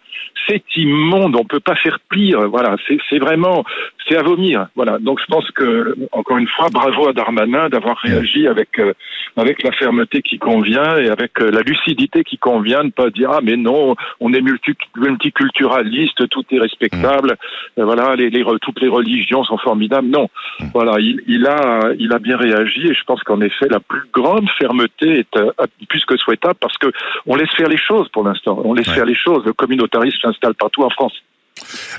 C'est 0.48 0.62
immonde. 0.76 1.36
On 1.36 1.44
peut 1.44 1.60
pas 1.60 1.76
faire 1.76 1.98
pire. 2.10 2.48
Voilà, 2.48 2.76
c'est 2.88 2.98
c'est 3.08 3.18
vraiment, 3.18 3.64
c'est 4.08 4.16
à 4.16 4.22
vomir. 4.22 4.66
Voilà. 4.74 4.98
Donc 4.98 5.20
je 5.20 5.26
pense 5.26 5.48
que 5.52 5.94
encore 6.12 6.38
une 6.38 6.48
fois, 6.48 6.68
bravo 6.72 7.08
à 7.08 7.12
Darmanin 7.12 7.68
d'avoir 7.68 7.98
réagi 7.98 8.46
avec 8.48 8.78
euh, 8.78 8.92
avec 9.36 9.62
la 9.62 9.72
fermeté 9.72 10.22
qui 10.22 10.38
convient 10.38 10.96
et 10.98 11.08
avec 11.08 11.40
euh, 11.40 11.50
la 11.50 11.60
lucidité 11.60 12.24
qui 12.24 12.38
convient, 12.38 12.84
de 12.84 12.90
pas 12.90 13.10
dire 13.10 13.30
ah 13.32 13.40
mais 13.42 13.56
non, 13.56 13.94
on 14.20 14.32
est 14.32 14.40
multi 14.40 14.72
multiculturaliste, 14.96 16.28
tout 16.28 16.44
est 16.50 16.58
respectable. 16.60 17.36
Euh, 17.78 17.84
voilà, 17.84 18.16
les, 18.16 18.30
toutes 18.60 18.80
les 18.80 18.88
religions 18.88 19.44
sont 19.44 19.58
formidables. 19.58 20.08
Non, 20.08 20.28
voilà, 20.74 20.98
il, 20.98 21.22
il 21.26 21.46
a 21.46 21.90
il 21.98 22.12
a 22.12 22.18
bien 22.18 22.36
réagi 22.36 22.88
et 22.88 22.94
je 22.94 23.04
pense 23.04 23.22
qu'en 23.22 23.40
effet 23.40 23.66
la 23.70 23.80
plus 23.80 24.02
grande 24.12 24.48
fermeté 24.58 25.20
est 25.20 25.36
euh, 25.36 25.50
plus 25.88 26.04
que 26.04 26.16
souhaitable 26.16 26.56
parce 26.60 26.76
que 26.78 26.88
on 27.26 27.36
laisse 27.36 27.50
faire 27.56 27.68
les 27.68 27.78
choses 27.78 28.08
pour 28.10 28.24
l'instant. 28.24 28.60
On 28.64 28.74
laisse 28.74 28.88
Ouais. 28.88 28.94
faire 28.94 29.04
les 29.04 29.14
choses. 29.14 29.44
Le 29.44 29.52
communautarisme 29.52 30.18
s'installe 30.20 30.54
partout 30.54 30.82
en 30.82 30.90
France. 30.90 31.12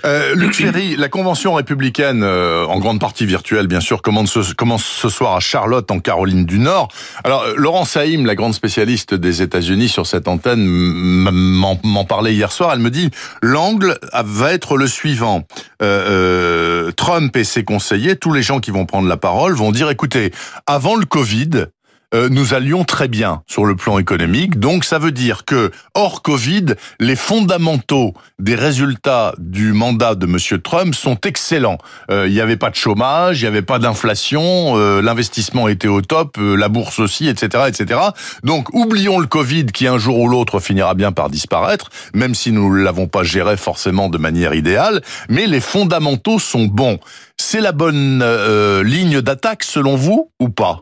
Euh, 0.05 0.35
Luc 0.35 0.53
Ferry, 0.53 0.95
la 0.95 1.09
convention 1.09 1.53
républicaine, 1.53 2.23
euh, 2.23 2.65
en 2.65 2.79
grande 2.79 2.99
partie 2.99 3.25
virtuelle 3.25 3.67
bien 3.67 3.79
sûr, 3.79 4.01
commence 4.01 4.31
ce, 4.31 5.09
soir 5.09 5.35
à 5.35 5.39
Charlotte, 5.39 5.89
en 5.91 5.99
Caroline 5.99 6.45
du 6.45 6.59
Nord. 6.59 6.89
Alors, 7.23 7.43
euh, 7.43 7.53
Laurent 7.57 7.85
Saïm, 7.85 8.25
la 8.25 8.35
grande 8.35 8.53
spécialiste 8.53 9.13
des 9.13 9.41
États-Unis 9.41 9.89
sur 9.89 10.07
cette 10.07 10.27
antenne, 10.27 10.65
m'en 10.65 12.05
parlait 12.05 12.33
hier 12.33 12.51
soir. 12.51 12.71
Elle 12.73 12.79
me 12.79 12.91
dit, 12.91 13.09
l'angle 13.41 13.97
va 14.13 14.53
être 14.53 14.77
le 14.77 14.87
suivant. 14.87 15.43
Euh, 15.81 16.87
euh, 16.87 16.91
Trump 16.91 17.35
et 17.35 17.43
ses 17.43 17.63
conseillers, 17.63 18.15
tous 18.15 18.33
les 18.33 18.43
gens 18.43 18.59
qui 18.59 18.71
vont 18.71 18.85
prendre 18.85 19.07
la 19.07 19.17
parole, 19.17 19.53
vont 19.53 19.71
dire, 19.71 19.89
écoutez, 19.89 20.31
avant 20.67 20.95
le 20.95 21.05
Covid, 21.05 21.67
euh, 22.13 22.29
nous 22.29 22.53
allions 22.53 22.83
très 22.83 23.07
bien 23.07 23.43
sur 23.47 23.65
le 23.65 23.75
plan 23.75 23.99
économique. 23.99 24.59
Donc 24.59 24.83
ça 24.83 24.99
veut 24.99 25.11
dire 25.11 25.45
que 25.45 25.71
hors 25.93 26.21
Covid, 26.21 26.65
les 26.99 27.15
fondamentaux 27.15 28.13
des 28.39 28.55
résultats 28.55 29.33
du 29.37 29.73
mandat 29.73 30.15
de 30.15 30.25
Monsieur 30.25 30.59
Trump 30.59 30.95
sont 30.95 31.17
excellents. 31.25 31.77
Euh, 32.09 32.27
Il 32.27 32.33
n'y 32.33 32.41
avait 32.41 32.57
pas 32.57 32.69
de 32.69 32.75
chômage, 32.75 33.41
il 33.41 33.43
n'y 33.43 33.47
avait 33.47 33.61
pas 33.61 33.79
d'inflation, 33.79 34.73
euh, 34.77 35.01
l'investissement 35.01 35.67
était 35.67 35.87
au 35.87 36.01
top, 36.01 36.37
euh, 36.37 36.55
la 36.55 36.69
bourse 36.69 36.99
aussi, 36.99 37.27
etc., 37.27 37.65
etc. 37.67 37.99
Donc 38.43 38.73
oublions 38.73 39.19
le 39.19 39.27
Covid 39.27 39.67
qui 39.67 39.87
un 39.87 39.97
jour 39.97 40.19
ou 40.19 40.27
l'autre 40.27 40.59
finira 40.59 40.93
bien 40.95 41.11
par 41.11 41.29
disparaître, 41.29 41.89
même 42.13 42.35
si 42.35 42.51
nous 42.51 42.75
ne 42.75 42.83
l'avons 42.83 43.07
pas 43.07 43.23
géré 43.23 43.57
forcément 43.57 44.09
de 44.09 44.17
manière 44.17 44.53
idéale. 44.53 45.01
Mais 45.29 45.47
les 45.47 45.61
fondamentaux 45.61 46.39
sont 46.39 46.65
bons. 46.65 46.99
C'est 47.37 47.61
la 47.61 47.71
bonne 47.71 48.21
euh, 48.23 48.83
ligne 48.83 49.21
d'attaque 49.21 49.63
selon 49.63 49.95
vous 49.95 50.29
ou 50.39 50.49
pas? 50.49 50.79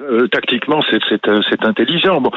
Euh, 0.00 0.26
tactiquement, 0.28 0.80
c'est 0.90 1.28
euh, 1.28 1.40
c'est 1.48 1.64
intelligent. 1.64 2.20
Bon, 2.20 2.30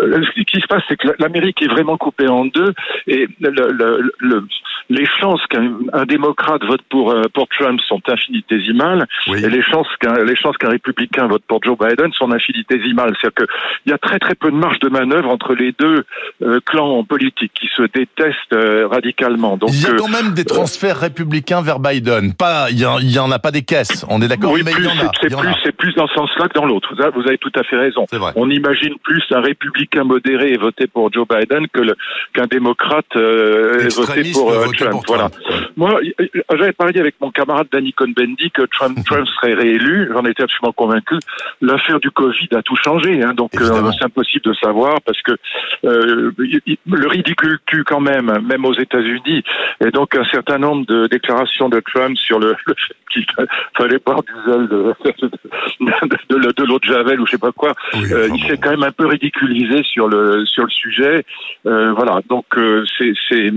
euh, 0.00 0.22
ce 0.36 0.42
qui 0.42 0.60
se 0.60 0.66
passe, 0.66 0.82
c'est 0.88 0.96
que 0.96 1.08
l'Amérique 1.18 1.60
est 1.62 1.68
vraiment 1.68 1.96
coupée 1.96 2.28
en 2.28 2.44
deux, 2.46 2.72
et 3.06 3.28
le, 3.40 3.50
le, 3.72 4.12
le- 4.18 4.44
les 4.90 5.06
chances 5.06 5.40
qu'un 5.48 5.72
un 5.92 6.04
démocrate 6.04 6.64
vote 6.64 6.82
pour 6.90 7.12
euh, 7.12 7.22
pour 7.32 7.46
Trump 7.48 7.80
sont 7.88 8.00
infinitésimales, 8.08 9.06
Oui. 9.28 9.44
et 9.44 9.48
les 9.48 9.62
chances 9.62 9.86
qu'un 10.00 10.22
les 10.24 10.36
chances 10.36 10.56
qu'un 10.58 10.70
républicain 10.70 11.26
vote 11.28 11.42
pour 11.46 11.60
Joe 11.62 11.76
Biden 11.78 12.12
sont 12.12 12.30
infinitésimales. 12.32 13.14
C'est-à-dire 13.20 13.46
que 13.46 13.52
il 13.86 13.90
y 13.90 13.92
a 13.94 13.98
très 13.98 14.18
très 14.18 14.34
peu 14.34 14.50
de 14.50 14.56
marge 14.56 14.78
de 14.80 14.88
manœuvre 14.88 15.28
entre 15.30 15.54
les 15.54 15.72
deux 15.72 16.04
euh, 16.42 16.60
clans 16.66 17.04
politiques 17.04 17.52
qui 17.54 17.68
se 17.76 17.82
détestent 17.82 18.52
euh, 18.52 18.86
radicalement. 18.88 19.56
Donc, 19.56 19.70
il 19.72 19.82
y 19.82 19.86
a 19.86 19.94
quand 19.94 20.08
même 20.08 20.34
des 20.34 20.44
transferts 20.44 20.98
républicains 20.98 21.62
vers 21.62 21.78
Biden. 21.78 22.34
Pas, 22.34 22.66
il 22.70 22.78
y, 22.80 22.86
en- 22.86 23.30
a 23.30 23.38
pas 23.38 23.50
des 23.50 23.62
caisses. 23.62 24.04
On 24.08 24.20
est 24.20 24.28
d'accord, 24.28 24.52
oui, 24.52 24.62
mais 24.64 24.72
il 24.78 24.84
y 24.84 24.88
en 24.88 24.90
a. 25.06 25.10
c'est 25.20 25.28
plus, 25.34 25.72
plus 25.78 25.94
dans 25.94 26.06
ce 26.08 26.14
sens-là 26.14 26.48
que 26.48 26.54
dans 26.54 26.66
l'autre. 26.66 26.91
Vous 26.92 27.26
avez- 27.28 27.38
tout 27.38 27.52
à 27.56 27.62
fait 27.64 27.76
raison. 27.76 28.06
On 28.36 28.50
imagine 28.50 28.94
plus 29.02 29.22
un 29.30 29.40
républicain 29.40 30.04
modéré 30.04 30.52
et 30.52 30.56
voter 30.56 30.86
pour 30.86 31.12
Joe 31.12 31.26
Biden 31.26 31.66
que 31.68 31.80
qu'un 32.34 32.46
démocrate 32.46 33.06
euh, 33.16 33.88
voté 33.96 34.30
pour, 34.32 34.52
euh, 34.52 34.64
voté 34.66 34.76
Trump. 34.78 34.90
pour 34.92 35.04
Voilà. 35.08 35.28
Trump. 35.30 35.72
Moi, 35.76 36.00
j'avais 36.56 36.72
parlé 36.72 37.00
avec 37.00 37.14
mon 37.20 37.30
camarade 37.30 37.66
Danny 37.72 37.92
Cohn-Bendit 37.92 38.50
que 38.52 38.62
Trump, 38.62 38.98
Trump 39.04 39.26
serait 39.26 39.54
réélu. 39.54 40.08
J'en 40.12 40.24
étais 40.24 40.42
absolument 40.42 40.72
convaincu. 40.72 41.16
L'affaire 41.60 41.98
du 42.00 42.10
Covid 42.10 42.48
a 42.54 42.62
tout 42.62 42.76
changé, 42.76 43.22
hein, 43.22 43.32
donc 43.34 43.50
euh, 43.60 43.90
c'est 43.98 44.04
impossible 44.04 44.44
de 44.44 44.54
savoir 44.54 45.00
parce 45.04 45.20
que 45.22 45.32
euh, 45.84 46.30
le 46.36 47.08
ridicule 47.08 47.58
tue 47.66 47.84
quand 47.84 48.00
même, 48.00 48.30
même 48.46 48.64
aux 48.64 48.74
États-Unis. 48.74 49.42
Et 49.84 49.90
donc 49.90 50.14
un 50.14 50.24
certain 50.26 50.58
nombre 50.58 50.86
de 50.86 51.06
déclarations 51.06 51.68
de 51.68 51.80
Trump 51.80 52.16
sur 52.18 52.38
le, 52.38 52.54
le 52.66 52.74
qu'il 53.12 53.26
fallait 53.76 53.98
boire 54.04 54.22
du 54.22 54.32
zèle 54.46 54.68
de, 54.68 54.94
de, 55.80 56.52
de, 56.56 56.64
l'eau 56.64 56.78
de 56.78 56.81
Javel 56.82 57.20
ou 57.20 57.26
je 57.26 57.32
sais 57.32 57.38
pas 57.38 57.52
quoi. 57.52 57.74
Euh, 57.94 58.28
il 58.34 58.42
s'est 58.46 58.58
quand 58.58 58.70
même 58.70 58.82
un 58.82 58.92
peu 58.92 59.06
ridiculisé 59.06 59.82
sur 59.82 60.08
le 60.08 60.44
sur 60.46 60.64
le 60.64 60.70
sujet. 60.70 61.24
Euh, 61.66 61.92
voilà, 61.92 62.20
donc 62.28 62.46
euh, 62.56 62.84
c'est 62.98 63.12
c'est 63.28 63.50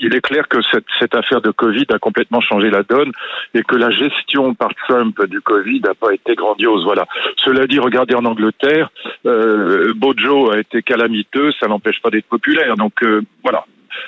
il 0.00 0.14
est 0.14 0.20
clair 0.20 0.48
que 0.48 0.60
cette, 0.70 0.84
cette 0.98 1.14
affaire 1.14 1.40
de 1.40 1.50
Covid 1.50 1.86
a 1.92 1.98
complètement 1.98 2.40
changé 2.40 2.70
la 2.70 2.82
donne 2.82 3.12
et 3.54 3.62
que 3.62 3.76
la 3.76 3.90
gestion 3.90 4.54
par 4.54 4.70
Trump 4.86 5.24
du 5.26 5.40
Covid 5.40 5.80
n'a 5.80 5.94
pas 5.94 6.12
été 6.12 6.34
grandiose. 6.34 6.84
Voilà. 6.84 7.06
Cela 7.36 7.66
dit, 7.66 7.78
regardez 7.78 8.14
en 8.14 8.24
Angleterre, 8.24 8.90
euh, 9.26 9.92
Bojo 9.94 10.50
a 10.50 10.58
été 10.58 10.82
calamiteux, 10.82 11.52
ça 11.58 11.68
n'empêche 11.68 12.00
pas 12.00 12.10
d'être 12.10 12.26
populaire. 12.26 12.76
Donc 12.76 13.02
euh, 13.02 13.22
voilà, 13.42 13.64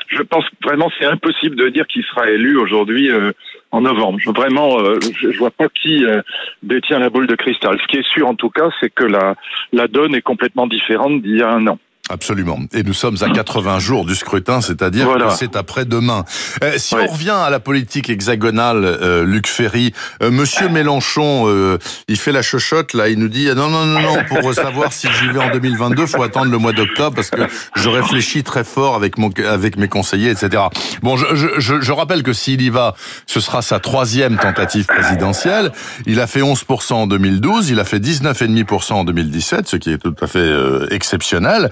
je 0.08 0.22
pense 0.22 0.44
vraiment 0.62 0.90
c'est 0.98 1.06
impossible 1.06 1.56
de 1.56 1.68
dire 1.68 1.86
qu'il 1.86 2.04
sera 2.04 2.30
élu 2.30 2.56
aujourd'hui 2.56 3.10
euh, 3.10 3.32
en 3.70 3.82
novembre. 3.82 4.18
Je, 4.20 4.30
vraiment, 4.30 4.80
euh, 4.80 4.98
je, 5.18 5.36
vois 5.38 5.50
pas 5.50 5.68
qui 5.68 6.04
euh, 6.04 6.22
détient 6.62 6.98
la 6.98 7.10
boule 7.10 7.26
de 7.26 7.34
cristal. 7.34 7.78
Ce 7.80 7.86
qui 7.86 7.98
est 7.98 8.06
sûr 8.06 8.26
en 8.26 8.34
tout 8.34 8.50
cas, 8.50 8.70
c'est 8.80 8.90
que 8.90 9.04
la 9.04 9.88
donne 9.88 10.14
est 10.14 10.22
complètement 10.22 10.66
différente 10.66 11.22
d'il 11.22 11.38
y 11.38 11.42
a 11.42 11.50
un 11.50 11.66
an. 11.66 11.78
Absolument. 12.11 12.58
Et 12.75 12.82
nous 12.82 12.92
sommes 12.92 13.16
à 13.23 13.30
80 13.30 13.78
jours 13.78 14.04
du 14.04 14.14
scrutin, 14.14 14.61
c'est-à-dire 14.61 15.08
que 15.08 15.34
c'est 15.38 15.56
après-demain. 15.56 16.26
Euh, 16.62 16.75
si 16.76 16.94
on 16.94 17.06
revient 17.06 17.30
à 17.30 17.49
la 17.49 17.61
politique 17.61 18.11
hexagonale, 18.11 18.84
euh, 18.84 19.25
Luc 19.25 19.46
Ferry, 19.46 19.94
euh, 20.23 20.30
Monsieur 20.30 20.68
Mélenchon, 20.68 21.44
euh, 21.46 21.78
il 22.06 22.18
fait 22.18 22.32
la 22.32 22.42
chochotte 22.42 22.92
là, 22.92 23.08
il 23.08 23.18
nous 23.18 23.28
dit 23.28 23.46
non 23.56 23.70
non 23.70 23.87
non 23.87 24.00
non 24.02 24.16
pour 24.28 24.52
savoir 24.52 24.92
si 24.92 25.08
j'y 25.18 25.28
vais 25.28 25.38
en 25.38 25.50
2022, 25.50 26.04
faut 26.04 26.23
attendre 26.23 26.50
le 26.50 26.58
mois 26.58 26.75
d'octobre 26.75 27.16
parce 27.16 27.30
que 27.30 27.40
je 27.75 27.88
réfléchis 27.88 28.42
très 28.42 28.64
fort 28.64 28.96
avec 28.96 29.16
mon 29.16 29.30
avec 29.49 29.78
mes 29.78 29.88
conseillers, 29.88 30.30
etc. 30.30 30.64
Bon, 31.02 31.16
je, 31.16 31.25
je, 31.56 31.80
je 31.80 31.92
rappelle 31.92 32.23
que 32.23 32.34
s'il 32.34 32.61
y 32.61 32.68
va, 32.68 32.94
ce 33.26 33.40
sera 33.40 33.62
sa 33.62 33.80
troisième 33.80 34.37
tentative 34.37 34.84
présidentielle. 34.84 35.73
Il 36.04 36.20
a 36.20 36.26
fait 36.26 36.42
11% 36.42 36.92
en 36.92 37.06
2012, 37.06 37.70
il 37.70 37.80
a 37.80 37.84
fait 37.84 37.99
19,5% 37.99 38.92
en 38.92 39.04
2017, 39.04 39.68
ce 39.68 39.76
qui 39.76 39.90
est 39.90 39.99
tout 39.99 40.14
à 40.20 40.26
fait 40.26 40.52
exceptionnel. 40.90 41.70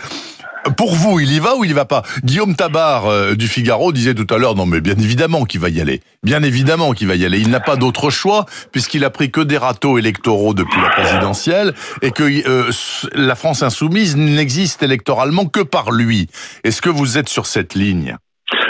Pour 0.77 0.95
vous, 0.95 1.19
il 1.19 1.33
y 1.33 1.39
va 1.41 1.57
ou 1.57 1.65
il 1.65 1.71
y 1.71 1.75
va 1.75 1.85
pas? 1.85 2.03
Guillaume 2.23 2.55
Tabar 2.55 3.07
euh, 3.07 3.35
du 3.35 3.49
Figaro 3.49 3.93
disait 3.93 4.15
tout 4.15 4.33
à 4.33 4.39
l'heure, 4.39 4.55
non 4.55 4.67
mais 4.67 4.81
bien 4.81 4.95
évidemment 4.97 5.45
qu'il 5.45 5.61
va 5.61 5.69
y 5.69 5.81
aller. 5.81 6.03
Bien 6.23 6.43
évidemment 6.43 6.93
qu'il 6.93 7.09
va 7.09 7.17
y 7.17 7.25
aller. 7.25 7.41
Il 7.41 7.51
n'a 7.51 7.61
pas 7.61 7.77
d'autre 7.77 8.11
choix 8.11 8.47
puisqu'il 8.71 9.05
a 9.05 9.11
pris 9.11 9.31
que 9.31 9.41
des 9.41 9.59
râteaux 9.59 9.99
électoraux 9.99 10.55
depuis 10.55 10.81
la 10.81 10.91
présidentielle 10.91 11.75
et 12.01 12.13
que 12.13 12.23
euh, 12.49 12.71
la 13.15 13.35
France 13.35 13.63
insoumise 13.63 14.17
n'existe 14.17 14.83
électoralement 14.83 15.47
que 15.47 15.61
par 15.61 15.91
lui. 15.91 16.29
Est-ce 16.63 16.81
que 16.81 16.91
vous 16.91 17.19
êtes 17.19 17.29
sur 17.29 17.47
cette 17.47 17.75
ligne? 17.75 18.17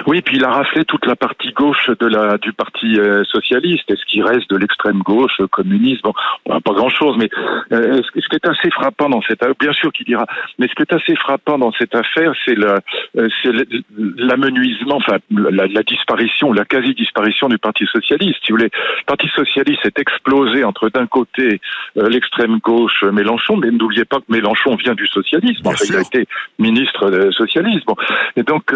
Oui, 0.07 0.23
puis 0.23 0.37
il 0.37 0.45
a 0.45 0.51
raflé 0.51 0.85
toute 0.85 1.07
la 1.07 1.17
partie 1.17 1.53
gauche 1.53 1.91
de 2.01 2.07
la 2.07 2.39
du 2.39 2.53
parti 2.53 2.99
euh, 2.99 3.25
socialiste. 3.25 3.91
Et 3.91 3.97
ce 3.97 4.05
qui 4.07 4.23
reste 4.23 4.51
de 4.51 4.57
l'extrême 4.57 5.01
gauche, 5.01 5.41
communiste, 5.51 6.03
bon, 6.03 6.13
pas 6.47 6.73
grand-chose. 6.73 7.17
Mais 7.19 7.29
euh, 7.73 8.01
ce, 8.03 8.29
qui 8.29 8.37
est 8.37 8.47
assez 8.47 8.71
frappant 8.71 9.09
dans 9.09 9.23
cette, 9.23 9.45
bien 9.61 9.73
sûr 9.73 9.93
qu'il 9.93 10.07
dira, 10.07 10.27
mais 10.59 10.69
ce 10.69 10.75
qui 10.75 10.83
est 10.83 10.93
assez 10.93 11.17
frappant 11.17 11.59
dans 11.59 11.73
cette 11.73 11.95
affaire, 11.95 12.33
c'est 12.45 12.55
le, 12.55 12.79
euh, 13.19 13.29
c'est 13.43 13.53
l'amenuisement, 13.97 14.97
enfin 14.97 15.19
la, 15.31 15.67
la, 15.67 15.83
disparition, 15.83 16.53
la 16.53 16.65
quasi-disparition 16.65 17.49
du 17.49 17.59
Parti 17.59 17.87
socialiste. 17.87 18.39
Si 18.45 18.53
vous 18.53 18.59
voulez, 18.59 18.71
le 18.73 19.05
Parti 19.07 19.29
socialiste 19.29 19.85
est 19.85 19.99
explosé 19.99 20.65
entre 20.65 20.89
d'un 20.89 21.07
côté 21.07 21.61
l'extrême 21.97 22.59
gauche 22.59 23.05
Mélenchon, 23.05 23.57
mais 23.57 23.71
n'oubliez 23.71 24.05
pas 24.05 24.19
que 24.19 24.25
Mélenchon 24.29 24.77
vient 24.77 24.95
du 24.95 25.07
socialisme. 25.07 25.63
Enfin, 25.67 25.85
il 25.89 25.97
a 25.97 26.01
été 26.01 26.27
ministre 26.59 27.31
socialiste. 27.33 27.87
Bon, 27.87 27.97
et 28.37 28.43
donc 28.43 28.73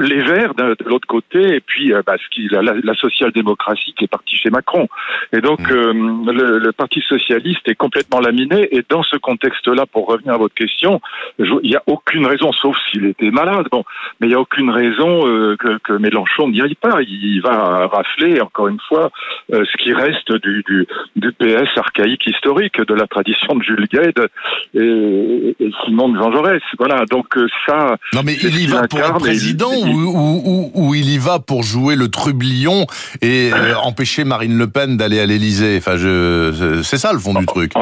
les 0.00 0.22
Verts 0.22 0.54
de, 0.70 0.84
l'autre 0.84 1.06
côté, 1.06 1.56
et 1.56 1.60
puis 1.60 1.92
euh, 1.92 2.02
bah, 2.04 2.16
ce 2.22 2.28
qui, 2.34 2.48
la, 2.48 2.62
la 2.62 2.94
social-démocratie 2.94 3.94
qui 3.96 4.04
est 4.04 4.08
partie 4.08 4.36
chez 4.36 4.50
Macron. 4.50 4.88
Et 5.32 5.40
donc 5.40 5.60
mmh. 5.60 5.72
euh, 5.72 6.32
le, 6.32 6.58
le, 6.58 6.72
Parti 6.72 7.00
socialiste 7.00 7.68
est 7.68 7.74
complètement 7.74 8.20
laminé. 8.20 8.68
Et 8.74 8.82
dans 8.88 9.02
ce 9.02 9.16
contexte-là, 9.16 9.86
pour 9.86 10.06
revenir 10.06 10.34
à 10.34 10.38
votre 10.38 10.54
question, 10.54 11.00
il 11.38 11.60
n'y 11.62 11.76
a 11.76 11.82
aucune 11.86 12.26
raison, 12.26 12.52
sauf 12.52 12.76
s'il 12.90 13.06
était 13.06 13.30
malade, 13.30 13.66
bon, 13.70 13.84
mais 14.20 14.26
il 14.26 14.30
n'y 14.30 14.36
a 14.36 14.40
aucune 14.40 14.70
raison 14.70 15.26
euh, 15.26 15.56
que, 15.56 15.78
que, 15.78 15.92
Mélenchon 15.92 16.48
n'y 16.48 16.60
aille 16.62 16.74
pas. 16.74 17.00
Il 17.02 17.40
va 17.42 17.86
rafler, 17.86 18.40
encore 18.40 18.68
une 18.68 18.80
fois, 18.88 19.10
ce 19.50 19.76
qui 19.76 19.92
reste 19.92 20.32
du, 20.32 20.62
du, 20.66 20.86
du, 21.16 21.32
PS 21.32 21.76
archaïque 21.76 22.26
historique, 22.26 22.80
de 22.80 22.94
la 22.94 23.06
tradition 23.06 23.54
de 23.54 23.62
Jules 23.62 23.86
Gued 23.92 24.28
et, 24.74 25.56
et 25.60 25.70
Simon 25.84 26.08
de 26.08 26.18
Jean 26.18 26.32
Jaurès. 26.32 26.62
Voilà, 26.78 27.04
donc 27.06 27.26
ça... 27.66 27.96
Non 28.12 28.22
mais 28.24 28.34
il 28.34 28.62
y 28.62 28.66
va 28.66 28.88
pour 28.88 29.02
un 29.02 29.12
président 29.18 29.70
ou, 29.70 30.51
où, 30.74 30.94
il 30.94 31.08
y 31.10 31.18
va 31.18 31.38
pour 31.38 31.62
jouer 31.62 31.96
le 31.96 32.08
trublion 32.08 32.86
et 33.20 33.50
euh, 33.52 33.74
empêcher 33.76 34.24
Marine 34.24 34.56
Le 34.56 34.68
Pen 34.68 34.96
d'aller 34.96 35.20
à 35.20 35.26
l'Élysée. 35.26 35.76
Enfin, 35.78 35.96
je, 35.96 36.80
c'est 36.82 36.98
ça 36.98 37.12
le 37.12 37.18
fond 37.18 37.34
du 37.34 37.46
truc. 37.46 37.72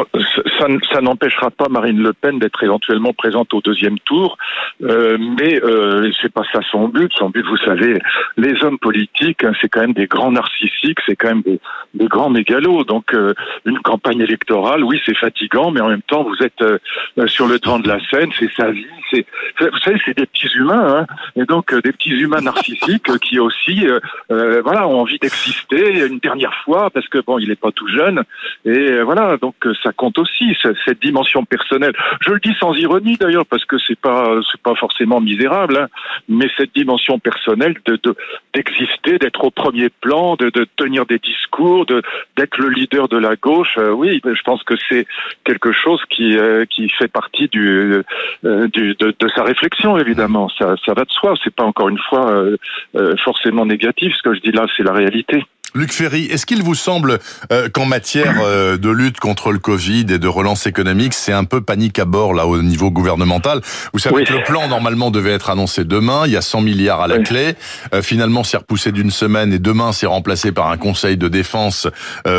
Ça, 0.93 1.01
n'empêchera 1.01 1.51
pas 1.51 1.69
Marine 1.69 2.03
Le 2.03 2.13
Pen 2.13 2.39
d'être 2.39 2.63
éventuellement 2.63 3.13
présente 3.13 3.55
au 3.55 3.61
deuxième 3.61 3.99
tour, 4.01 4.37
euh, 4.83 5.17
mais 5.19 5.63
euh, 5.63 6.11
c'est 6.21 6.33
pas 6.33 6.43
ça 6.53 6.61
son 6.71 6.89
but. 6.89 7.13
Son 7.15 7.31
but, 7.31 7.45
vous 7.47 7.57
savez, 7.57 7.99
les 8.37 8.63
hommes 8.63 8.79
politiques, 8.79 9.45
hein, 9.45 9.53
c'est 9.61 9.69
quand 9.69 9.81
même 9.81 9.95
des 9.95 10.07
grands 10.07 10.33
narcissiques, 10.33 10.99
c'est 11.07 11.17
quand 11.17 11.29
même 11.29 11.43
des, 11.95 12.07
grands 12.07 12.31
mégalos. 12.31 12.85
Donc, 12.85 13.15
euh, 13.15 13.35
une 13.65 13.79
campagne 13.79 14.21
électorale, 14.21 14.85
oui, 14.85 15.01
c'est 15.07 15.17
fatigant, 15.17 15.71
mais 15.71 15.81
en 15.81 15.89
même 15.89 16.03
temps, 16.03 16.25
vous 16.25 16.45
êtes 16.45 16.63
sur 17.27 17.47
le 17.47 17.59
devant 17.59 17.79
de 17.79 17.89
la 17.89 17.99
scène, 18.09 18.31
c'est 18.39 18.53
sa 18.53 18.71
vie. 18.71 18.87
C'est, 19.11 19.27
vous 19.61 19.79
savez, 19.79 20.01
c'est 20.05 20.17
des 20.17 20.27
petits 20.27 20.51
humains, 20.55 21.01
hein, 21.01 21.07
et 21.37 21.45
donc 21.45 21.75
des 21.75 21.93
petits 21.93 22.11
humains 22.11 22.41
narcissique 22.41 23.19
qui 23.19 23.39
aussi, 23.39 23.87
euh, 23.87 24.01
euh, 24.31 24.63
voilà, 24.63 24.87
ont 24.89 25.01
envie 25.01 25.19
d'exister 25.19 26.07
une 26.07 26.19
dernière 26.19 26.55
fois 26.65 26.91
parce 26.91 27.09
que 27.09 27.19
bon, 27.19 27.39
il 27.39 27.49
n'est 27.49 27.57
pas 27.57 27.73
tout 27.73 27.89
jeune 27.89 28.23
et 28.65 28.71
euh, 28.71 29.03
voilà, 29.03 29.37
donc 29.37 29.55
ça 29.83 29.93
compte 29.93 30.19
aussi 30.19 30.50
cette 30.85 31.01
dimension 31.01 31.45
personnelle. 31.45 31.93
Je 32.21 32.33
le 32.33 32.41
dis 32.41 32.55
sans 32.59 32.75
ironie 32.75 33.17
d'ailleurs 33.17 33.47
parce 33.47 33.65
que 33.65 33.77
c'est 33.79 33.99
pas 33.99 34.41
pas 34.63 34.75
forcément 34.75 35.21
misérable, 35.21 35.77
hein, 35.77 35.89
mais 36.29 36.49
cette 36.57 36.75
dimension 36.75 37.19
personnelle 37.19 37.75
de 37.87 37.99
d'exister, 38.55 39.19
d'être 39.19 39.45
au 39.45 39.51
premier 39.51 39.89
plan, 39.89 40.37
de, 40.37 40.51
de 40.51 40.67
tenir 40.77 41.07
des 41.07 41.19
discours, 41.19 41.87
d'être 41.87 42.59
le 42.59 42.69
leader 42.69 43.09
de 43.09 43.19
la 43.19 43.37
gauche, 43.37 43.79
oui, 43.95 44.21
je 44.25 44.43
pense 44.43 44.63
que 44.65 44.75
c'est 44.89 45.07
quelque 45.45 45.73
chose 45.73 46.01
qui 46.11 46.37
qui 46.71 46.89
fait 46.89 47.09
partie 47.09 47.49
du 47.49 48.03
de, 48.43 49.29
sa 49.35 49.45
réflexion 49.45 49.99
évidemment. 49.99 50.49
Ça 50.59 50.75
ça 50.85 50.95
va 50.95 51.05
de 51.05 51.11
soi. 51.11 51.35
C'est 51.43 51.55
pas 51.55 51.65
encore 51.65 51.89
une 51.89 51.99
fois 51.99 52.31
euh, 52.31 52.57
euh, 52.97 53.17
forcément 53.17 53.67
négatif. 53.67 54.15
Ce 54.17 54.23
que 54.23 54.35
je 54.35 54.41
dis 54.41 54.53
là, 54.53 54.67
c'est 54.77 54.83
la 54.83 54.93
réalité. 54.93 55.45
Luc 55.75 55.93
Ferry, 55.93 56.25
est-ce 56.25 56.47
qu'il 56.47 56.63
vous 56.63 56.75
semble 56.75 57.21
euh, 57.53 57.69
qu'en 57.69 57.85
matière 57.85 58.41
euh, 58.43 58.77
de 58.77 58.91
lutte 58.91 59.21
contre 59.21 59.53
le 59.53 59.61
Covid 59.61 60.07
et 60.09 60.19
de 60.19 60.27
relance 60.27 60.67
économique, 60.67 61.15
c'est 61.15 61.33
un 61.33 61.45
peu 61.45 61.61
panique 61.61 61.99
à 62.01 62.05
bord 62.05 62.35
là 62.35 62.47
au 62.47 62.61
niveau 62.61 62.91
gouvernemental? 62.91 63.61
Vous 63.93 64.01
savez 64.01 64.25
que 64.25 64.33
le 64.33 64.43
plan 64.43 64.67
normalement 64.67 65.13
devait 65.13 65.31
être 65.31 65.49
annoncé 65.49 65.85
demain, 65.85 66.23
il 66.27 66.33
y 66.33 66.37
a 66.37 66.43
100 66.43 66.63
milliards 66.63 67.01
à 67.01 67.07
la 67.07 67.21
clé. 67.21 67.55
Euh, 67.95 68.03
finalement, 68.03 68.43
c'est 68.43 68.57
repoussé 68.57 68.91
d'une 68.91 69.13
semaine 69.13 69.53
et 69.53 69.61
demain, 69.61 69.93
c'est 69.93 70.07
remplacé 70.07 70.51
par 70.51 70.71
un 70.71 70.77
conseil 70.77 71.17
de 71.17 71.29
défense 71.29 71.87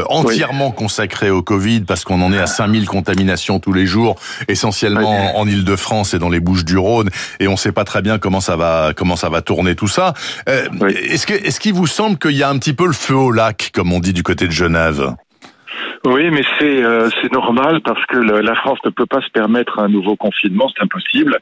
entièrement 0.10 0.72
consacré 0.72 1.30
au 1.30 1.42
Covid 1.42 1.82
parce 1.82 2.04
qu'on 2.04 2.22
en 2.22 2.34
est 2.34 2.40
à 2.40 2.48
5000 2.48 2.86
contaminations 2.86 3.60
tous 3.60 3.74
les 3.74 3.86
jours, 3.86 4.18
essentiellement 4.48 5.38
en 5.38 5.48
Île-de-France 5.48 6.14
et 6.14 6.20
dans 6.20 6.30
les 6.30 6.40
Bouches-du-Rhône 6.40 7.10
et 7.40 7.48
on 7.48 7.54
ne 7.54 7.58
sait 7.58 7.72
pas 7.72 7.84
très 7.84 8.02
bien 8.02 8.20
comment 8.20 8.42
ça 8.42 8.56
va 8.56 8.92
comment 8.96 9.16
ça 9.16 9.30
va 9.30 9.42
tourner 9.42 9.76
tout 9.76 9.88
ça. 9.88 10.14
Est-ce 10.48 11.26
que 11.26 11.34
est-ce 11.34 11.60
qu'il 11.60 11.74
vous 11.74 11.88
semble 11.88 12.18
qu'il 12.18 12.36
y 12.36 12.44
a 12.44 12.50
un 12.50 12.58
petit 12.58 12.74
peu 12.74 12.88
le 12.88 12.94
feu 12.94 13.21
au 13.22 13.32
lac, 13.32 13.72
comme 13.74 13.94
on 13.94 14.00
dit 14.00 14.14
du 14.14 14.24
côté 14.24 14.48
de 14.48 14.52
Genève. 14.52 15.16
Oui, 16.04 16.32
mais 16.32 16.42
c'est 16.58 16.84
euh, 16.84 17.10
c'est 17.22 17.32
normal 17.32 17.82
parce 17.82 18.04
que 18.08 18.18
la 18.18 18.56
France 18.56 18.80
ne 18.84 18.90
peut 18.90 19.06
pas 19.06 19.22
se 19.22 19.30
permettre 19.30 19.78
un 19.78 19.88
nouveau 19.88 20.16
confinement, 20.16 20.68
c'est 20.76 20.84
impossible. 20.84 21.38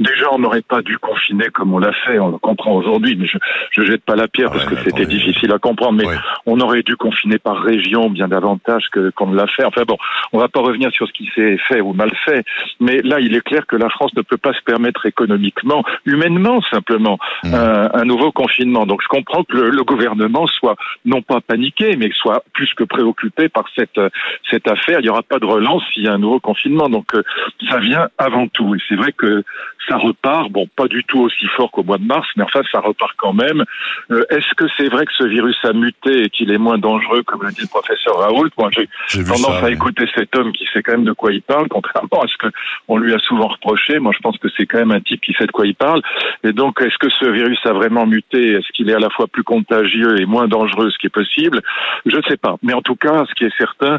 Déjà, 0.00 0.26
on 0.32 0.40
n'aurait 0.40 0.62
pas 0.62 0.82
dû 0.82 0.98
confiner 0.98 1.46
comme 1.50 1.72
on 1.74 1.78
l'a 1.78 1.92
fait, 1.92 2.18
on 2.18 2.30
le 2.30 2.38
comprend 2.38 2.72
aujourd'hui, 2.72 3.14
mais 3.16 3.26
je 3.26 3.38
je 3.70 3.82
jette 3.82 4.02
pas 4.04 4.16
la 4.16 4.26
pierre 4.26 4.48
ah 4.50 4.54
parce 4.54 4.66
que 4.66 4.76
c'était 4.82 5.06
difficile 5.06 5.52
à 5.52 5.58
comprendre, 5.58 6.02
mais 6.02 6.18
on 6.44 6.58
aurait 6.60 6.82
dû 6.82 6.96
confiner 6.96 7.38
par 7.38 7.62
région 7.62 8.10
bien 8.10 8.26
davantage 8.26 8.88
que 8.90 9.10
qu'on 9.10 9.28
ne 9.28 9.36
l'a 9.36 9.46
fait. 9.46 9.64
Enfin 9.64 9.82
bon, 9.86 9.96
on 10.32 10.38
va 10.38 10.48
pas 10.48 10.60
revenir 10.60 10.90
sur 10.90 11.06
ce 11.06 11.12
qui 11.12 11.30
s'est 11.36 11.58
fait 11.68 11.80
ou 11.80 11.92
mal 11.92 12.10
fait, 12.24 12.44
mais 12.80 13.02
là, 13.02 13.20
il 13.20 13.36
est 13.36 13.42
clair 13.42 13.64
que 13.66 13.76
la 13.76 13.90
France 13.90 14.12
ne 14.16 14.22
peut 14.22 14.38
pas 14.38 14.52
se 14.54 14.62
permettre 14.62 15.06
économiquement, 15.06 15.84
humainement 16.04 16.60
simplement, 16.62 17.18
mmh. 17.44 17.54
un, 17.54 18.04
nouveau 18.04 18.32
confinement. 18.32 18.86
Donc 18.86 19.02
je 19.02 19.08
comprends 19.08 19.44
que 19.44 19.56
le, 19.56 19.70
le 19.70 19.84
gouvernement 19.84 20.48
soit 20.48 20.74
non 21.04 21.22
pas 21.22 21.40
paniqué, 21.40 21.94
mais 21.96 22.10
soit 22.12 22.42
plus 22.52 22.74
que 22.74 22.82
préoccupé 22.82 23.48
par 23.48 23.66
cette 23.76 23.99
cette 24.48 24.60
cette 24.60 24.68
affaire. 24.68 25.00
Il 25.00 25.04
n'y 25.04 25.08
aura 25.08 25.22
pas 25.22 25.38
de 25.38 25.46
relance 25.46 25.82
s'il 25.92 26.04
y 26.04 26.08
a 26.08 26.12
un 26.12 26.18
nouveau 26.18 26.40
confinement. 26.40 26.88
Donc 26.88 27.14
euh, 27.14 27.22
ça 27.68 27.78
vient 27.78 28.08
avant 28.18 28.48
tout. 28.48 28.74
Et 28.74 28.78
c'est 28.88 28.96
vrai 28.96 29.12
que 29.12 29.42
ça 29.88 29.96
repart. 29.96 30.50
Bon, 30.50 30.68
pas 30.76 30.86
du 30.86 31.04
tout 31.04 31.20
aussi 31.20 31.46
fort 31.56 31.70
qu'au 31.70 31.82
mois 31.82 31.98
de 31.98 32.04
mars, 32.04 32.28
mais 32.36 32.44
enfin 32.44 32.60
ça 32.70 32.80
repart 32.80 33.12
quand 33.16 33.32
même. 33.32 33.64
Euh, 34.10 34.24
est-ce 34.30 34.54
que 34.54 34.66
c'est 34.76 34.88
vrai 34.88 35.06
que 35.06 35.12
ce 35.12 35.24
virus 35.24 35.56
a 35.64 35.72
muté 35.72 36.24
et 36.24 36.30
qu'il 36.30 36.50
est 36.50 36.58
moins 36.58 36.78
dangereux, 36.78 37.22
comme 37.22 37.42
l'a 37.42 37.50
dit 37.50 37.62
le 37.62 37.68
professeur 37.68 38.18
Raoult? 38.18 38.50
Moi, 38.58 38.70
j'ai 38.72 39.24
tendance 39.24 39.62
à 39.62 39.70
écouter 39.70 40.06
cet 40.14 40.36
homme 40.36 40.52
qui 40.52 40.66
sait 40.72 40.82
quand 40.82 40.92
même 40.92 41.04
de 41.04 41.12
quoi 41.12 41.32
il 41.32 41.42
parle, 41.42 41.68
contrairement 41.68 42.22
à 42.22 42.28
ce 42.28 42.36
que 42.36 42.52
on 42.88 42.98
lui 42.98 43.14
a 43.14 43.18
souvent 43.18 43.48
reproché. 43.48 43.98
Moi, 43.98 44.12
je 44.14 44.20
pense 44.20 44.36
que 44.38 44.48
c'est 44.56 44.66
quand 44.66 44.78
même 44.78 44.92
un 44.92 45.00
type 45.00 45.20
qui 45.20 45.32
sait 45.32 45.46
de 45.46 45.52
quoi 45.52 45.66
il 45.66 45.74
parle. 45.74 46.02
Et 46.44 46.52
donc, 46.52 46.80
est-ce 46.82 46.98
que 46.98 47.08
ce 47.08 47.26
virus 47.26 47.58
a 47.64 47.72
vraiment 47.72 48.06
muté? 48.06 48.52
Est-ce 48.52 48.70
qu'il 48.72 48.90
est 48.90 48.94
à 48.94 48.98
la 48.98 49.10
fois 49.10 49.26
plus 49.26 49.44
contagieux 49.44 50.20
et 50.20 50.26
moins 50.26 50.48
dangereux, 50.48 50.90
ce 50.90 50.98
qui 50.98 51.06
est 51.06 51.10
possible? 51.10 51.60
Je 52.06 52.16
ne 52.16 52.22
sais 52.22 52.36
pas. 52.36 52.56
Mais 52.62 52.74
en 52.74 52.82
tout 52.82 52.96
cas, 52.96 53.24
ce 53.28 53.34
qui 53.34 53.44
est 53.44 53.56
certain, 53.56 53.89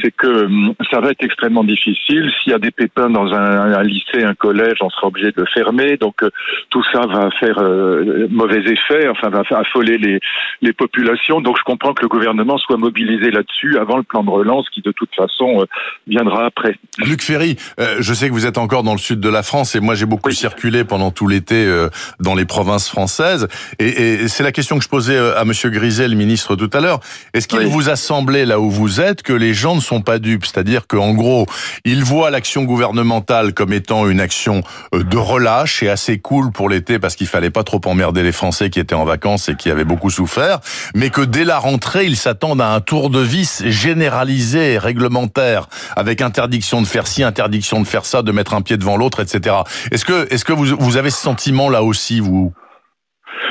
c'est 0.00 0.10
que 0.10 0.44
hum, 0.44 0.74
ça 0.90 1.00
va 1.00 1.10
être 1.10 1.22
extrêmement 1.22 1.64
difficile. 1.64 2.30
S'il 2.42 2.52
y 2.52 2.54
a 2.54 2.58
des 2.58 2.70
pépins 2.70 3.10
dans 3.10 3.32
un, 3.32 3.82
lycée, 3.82 4.22
un 4.24 4.34
collège, 4.34 4.78
on 4.80 4.90
sera 4.90 5.08
obligé 5.08 5.32
de 5.32 5.44
fermer. 5.52 5.96
Donc, 5.96 6.22
euh, 6.22 6.30
tout 6.70 6.82
ça 6.92 7.06
va 7.06 7.30
faire 7.38 7.58
euh, 7.58 8.26
mauvais 8.30 8.60
effet, 8.60 9.08
enfin, 9.08 9.28
va 9.30 9.42
affoler 9.50 9.98
les, 9.98 10.20
les 10.62 10.72
populations. 10.72 11.40
Donc, 11.40 11.56
je 11.58 11.64
comprends 11.64 11.94
que 11.94 12.02
le 12.02 12.08
gouvernement 12.08 12.58
soit 12.58 12.76
mobilisé 12.76 13.30
là-dessus 13.30 13.78
avant 13.78 13.96
le 13.96 14.02
plan 14.02 14.22
de 14.22 14.30
relance 14.30 14.68
qui, 14.70 14.80
de 14.82 14.92
toute 14.92 15.14
façon, 15.14 15.62
euh, 15.62 15.64
viendra 16.06 16.46
après. 16.46 16.76
Luc 16.98 17.22
Ferry, 17.22 17.56
je 18.00 18.14
sais 18.14 18.28
que 18.28 18.32
vous 18.32 18.46
êtes 18.46 18.58
encore 18.58 18.82
dans 18.82 18.92
le 18.92 18.98
sud 18.98 19.20
de 19.20 19.28
la 19.28 19.42
France 19.42 19.74
et 19.74 19.80
moi, 19.80 19.94
j'ai 19.94 20.06
beaucoup 20.06 20.30
circulé 20.30 20.84
pendant 20.84 21.10
tout 21.10 21.28
l'été 21.28 21.66
dans 22.18 22.34
les 22.34 22.44
provinces 22.44 22.88
françaises. 22.88 23.48
Et, 23.78 23.88
et 23.88 24.28
c'est 24.28 24.42
la 24.42 24.52
question 24.52 24.78
que 24.78 24.84
je 24.84 24.88
posais 24.88 25.18
à 25.18 25.44
Monsieur 25.44 25.70
Griset, 25.70 26.08
le 26.08 26.16
ministre, 26.16 26.56
tout 26.56 26.70
à 26.72 26.80
l'heure. 26.80 27.00
Est-ce 27.34 27.48
qu'il 27.48 27.66
vous 27.66 27.88
a 27.88 27.96
semblé, 27.96 28.44
là 28.44 28.60
où 28.60 28.70
vous 28.70 29.00
êtes, 29.00 29.22
que 29.22 29.32
les 29.40 29.54
gens 29.54 29.74
ne 29.74 29.80
sont 29.80 30.02
pas 30.02 30.18
dupes. 30.18 30.46
C'est-à-dire 30.46 30.86
qu'en 30.86 31.14
gros, 31.14 31.46
ils 31.84 32.04
voient 32.04 32.30
l'action 32.30 32.62
gouvernementale 32.62 33.54
comme 33.54 33.72
étant 33.72 34.08
une 34.08 34.20
action 34.20 34.62
de 34.92 35.16
relâche 35.16 35.82
et 35.82 35.88
assez 35.88 36.18
cool 36.18 36.52
pour 36.52 36.68
l'été 36.68 36.98
parce 36.98 37.16
qu'il 37.16 37.26
fallait 37.26 37.50
pas 37.50 37.64
trop 37.64 37.80
emmerder 37.86 38.22
les 38.22 38.32
Français 38.32 38.70
qui 38.70 38.78
étaient 38.78 38.94
en 38.94 39.04
vacances 39.04 39.48
et 39.48 39.56
qui 39.56 39.70
avaient 39.70 39.84
beaucoup 39.84 40.10
souffert, 40.10 40.60
mais 40.94 41.10
que 41.10 41.22
dès 41.22 41.44
la 41.44 41.58
rentrée, 41.58 42.04
ils 42.04 42.16
s'attendent 42.16 42.60
à 42.60 42.72
un 42.72 42.80
tour 42.80 43.10
de 43.10 43.20
vis 43.20 43.62
généralisé 43.66 44.74
et 44.74 44.78
réglementaire 44.78 45.68
avec 45.96 46.20
interdiction 46.20 46.82
de 46.82 46.86
faire 46.86 47.06
ci, 47.06 47.22
interdiction 47.22 47.80
de 47.80 47.86
faire 47.86 48.04
ça, 48.04 48.22
de 48.22 48.32
mettre 48.32 48.54
un 48.54 48.62
pied 48.62 48.76
devant 48.76 48.96
l'autre, 48.96 49.20
etc. 49.20 49.56
Est-ce 49.90 50.04
que, 50.04 50.32
est-ce 50.32 50.44
que 50.44 50.52
vous, 50.52 50.76
vous 50.78 50.96
avez 50.96 51.10
ce 51.10 51.20
sentiment 51.20 51.70
là 51.70 51.82
aussi, 51.82 52.20
vous? 52.20 52.52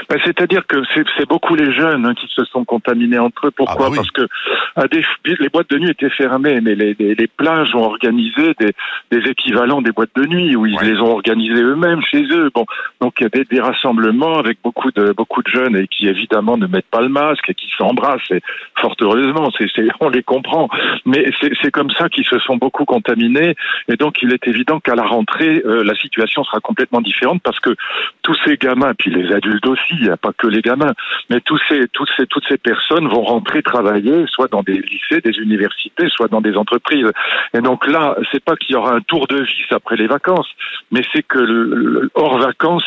Ben, 0.10 0.20
c'est-à-dire 0.24 0.66
que 0.68 0.78
c'est 0.96 1.28
beaucoup 1.28 1.56
les 1.56 1.72
jeunes 1.72 2.06
hein, 2.06 2.14
qui 2.16 2.28
se 2.34 2.44
sont 2.46 2.66
contaminés 2.66 3.20
entre 3.20 3.48
eux. 3.48 3.52
Pourquoi 3.52 3.88
ah 3.88 3.90
bah 3.90 3.96
Parce 3.98 4.12
que 4.12 4.28
à 4.76 4.88
des, 4.88 5.04
les 5.26 5.50
boîtes 5.50 5.70
de 5.70 5.78
nuit 5.78 5.92
étaient 5.92 6.10
fermées, 6.10 6.62
mais 6.62 6.74
les, 6.74 6.96
les, 6.98 7.14
les 7.14 7.28
plages 7.28 7.76
ont 7.76 7.84
organisé 7.84 8.54
des, 8.60 8.74
des, 9.12 9.30
équivalents 9.30 9.82
des 9.82 9.92
boîtes 9.92 10.16
de 10.16 10.26
nuit 10.26 10.56
où 10.56 10.66
ils 10.66 10.80
les 10.82 11.00
ont 11.00 11.12
organisées 11.12 11.62
eux-mêmes 11.62 12.02
chez 12.02 12.24
eux. 12.32 12.50
Bon, 12.54 12.66
donc 13.02 13.14
il 13.20 13.24
y 13.24 13.26
avait 13.28 13.46
des 13.46 13.60
rassemblements 13.60 14.40
avec 14.40 14.58
beaucoup 14.64 14.92
de 14.92 15.12
beaucoup 15.12 15.44
de 15.44 15.50
jeunes 15.50 15.76
et 15.76 15.88
qui 15.88 16.08
évidemment 16.08 16.58
ne 16.58 16.66
mettent 16.66 16.90
pas 16.90 17.02
le 17.02 17.10
masque 17.10 17.50
et 17.50 17.54
qui 17.54 17.70
s'embrassent. 17.78 18.32
Et 18.32 18.42
fort 18.80 18.96
heureusement, 19.02 19.50
c'est 19.58 19.70
on 20.00 20.10
les 20.10 20.24
comprend. 20.24 20.70
Mais 21.06 21.32
c'est 21.40 21.72
comme 21.72 21.92
ça 21.92 22.10
qu'ils 22.10 22.26
se 22.26 22.40
sont 22.40 22.58
beaucoup 22.58 22.86
contaminés. 22.86 23.56
Et 23.88 23.96
donc 23.96 24.24
il 24.24 24.34
est 24.34 24.48
évident 24.48 24.80
qu'à 24.80 24.96
la 24.96 25.04
rentrée, 25.04 25.62
euh, 25.66 25.84
la 25.84 25.94
situation 25.96 26.44
sera 26.44 26.60
complètement 26.60 27.02
différente 27.02 27.42
parce 27.44 27.60
que 27.60 27.76
tous 28.24 28.38
ces 28.46 28.58
gamins, 28.58 28.94
puis 28.98 29.12
les 29.12 29.32
adultes 29.34 29.68
aussi, 29.68 29.99
il 30.00 30.06
n'y 30.06 30.12
a 30.12 30.18
pas 30.18 30.32
que 30.38 30.48
les 30.48 30.62
gamins, 30.62 30.94
mais 31.30 31.42
tous 31.42 31.60
ces, 31.68 31.88
toutes 31.90 32.10
ces, 32.18 32.26
toutes 32.28 32.46
ces 32.48 32.58
personnes 32.58 33.08
vont 33.08 33.24
rentrer 33.24 33.62
travailler, 33.62 34.26
soit 34.28 34.50
dans 34.50 34.64
des 34.64 34.80
lycées, 34.82 35.22
des 35.22 35.38
universités, 35.38 36.10
soit 36.10 36.28
dans 36.28 36.42
des 36.42 36.56
entreprises. 36.56 37.12
Et 37.54 37.62
donc 37.62 37.88
là, 37.88 38.16
c'est 38.32 38.44
pas 38.44 38.56
qu'il 38.56 38.74
y 38.74 38.76
aura 38.76 38.94
un 38.94 39.02
tour 39.02 39.28
de 39.28 39.42
vis 39.42 39.72
après 39.72 39.96
les 39.96 40.08
vacances, 40.08 40.48
mais 40.92 41.02
c'est 41.14 41.24
que 41.24 41.40
le, 41.40 42.10
hors 42.16 42.40
vacances, 42.40 42.86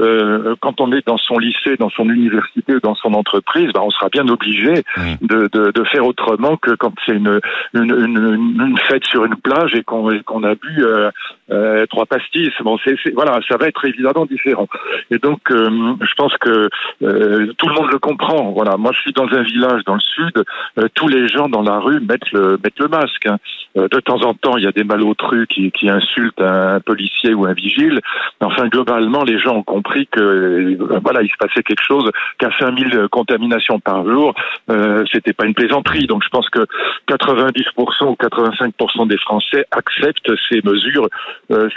euh, 0.00 0.54
quand 0.60 0.80
on 0.80 0.92
est 0.92 1.06
dans 1.06 1.18
son 1.18 1.38
lycée, 1.38 1.76
dans 1.78 1.90
son 1.90 2.08
université, 2.08 2.74
dans 2.82 2.94
son 2.94 3.14
entreprise, 3.14 3.70
ben 3.72 3.80
on 3.82 3.90
sera 3.90 4.08
bien 4.08 4.26
obligé 4.28 4.82
de, 5.22 5.48
de, 5.52 5.70
de, 5.70 5.84
faire 5.84 6.06
autrement 6.06 6.56
que 6.56 6.72
quand 6.72 6.92
c'est 7.04 7.12
une, 7.12 7.40
une, 7.74 7.90
une, 7.90 8.56
une, 8.60 8.78
fête 8.78 9.04
sur 9.04 9.24
une 9.24 9.36
plage 9.36 9.74
et 9.74 9.82
qu'on 9.82 10.08
qu'on 10.24 10.42
a 10.42 10.54
bu 10.54 10.84
euh, 10.84 11.10
euh, 11.50 11.86
trois 11.86 12.06
pastilles. 12.06 12.50
Bon, 12.60 12.78
c'est 12.84 12.96
voilà, 13.14 13.40
ça 13.48 13.56
va 13.56 13.66
être 13.66 13.84
évidemment 13.84 14.26
différent. 14.26 14.66
Et 15.10 15.18
donc, 15.18 15.40
euh, 15.50 15.94
je 16.00 16.14
pense 16.14 16.34
que 16.38 16.68
euh, 17.02 17.52
tout 17.58 17.68
le 17.68 17.74
monde 17.74 17.90
le 17.90 17.98
comprend. 17.98 18.52
Voilà, 18.52 18.76
moi 18.76 18.92
je 18.94 19.00
suis 19.00 19.12
dans 19.12 19.28
un 19.28 19.42
village 19.42 19.82
dans 19.84 19.94
le 19.94 20.00
sud, 20.00 20.44
euh, 20.78 20.88
tous 20.94 21.08
les 21.08 21.28
gens 21.28 21.48
dans 21.48 21.62
la 21.62 21.78
rue 21.78 22.00
mettent 22.00 22.30
le 22.32 22.58
mettent 22.62 22.78
le 22.78 22.88
masque. 22.88 23.26
Hein. 23.26 23.38
Euh, 23.76 23.88
de 23.88 24.00
temps 24.00 24.22
en 24.22 24.34
temps, 24.34 24.56
il 24.56 24.64
y 24.64 24.66
a 24.66 24.72
des 24.72 24.84
malotrus 24.84 25.46
qui, 25.48 25.70
qui 25.72 25.88
insultent 25.88 26.40
un, 26.40 26.80
policier 26.80 27.34
ou 27.34 27.44
un 27.46 27.52
vigile. 27.52 28.00
Enfin, 28.40 28.68
globalement, 28.68 29.24
les 29.24 29.38
gens 29.38 29.56
ont 29.56 29.62
compris 29.62 30.06
que 30.06 30.76
voilà, 31.02 31.22
il 31.22 31.28
se 31.28 31.36
passait 31.38 31.62
quelque 31.62 31.82
chose. 31.82 32.10
Qu'à 32.38 32.50
5000 32.58 33.08
contaminations 33.10 33.80
par 33.80 34.04
jour, 34.04 34.34
euh, 34.70 35.04
c'était 35.10 35.32
pas 35.32 35.46
une 35.46 35.54
plaisanterie. 35.54 36.06
Donc, 36.06 36.22
je 36.24 36.28
pense 36.28 36.48
que 36.50 36.66
90% 37.08 38.06
ou 38.06 38.16
85% 38.20 39.08
des 39.08 39.18
Français 39.18 39.66
acceptent 39.70 40.32
ces 40.48 40.60
mesures 40.64 41.08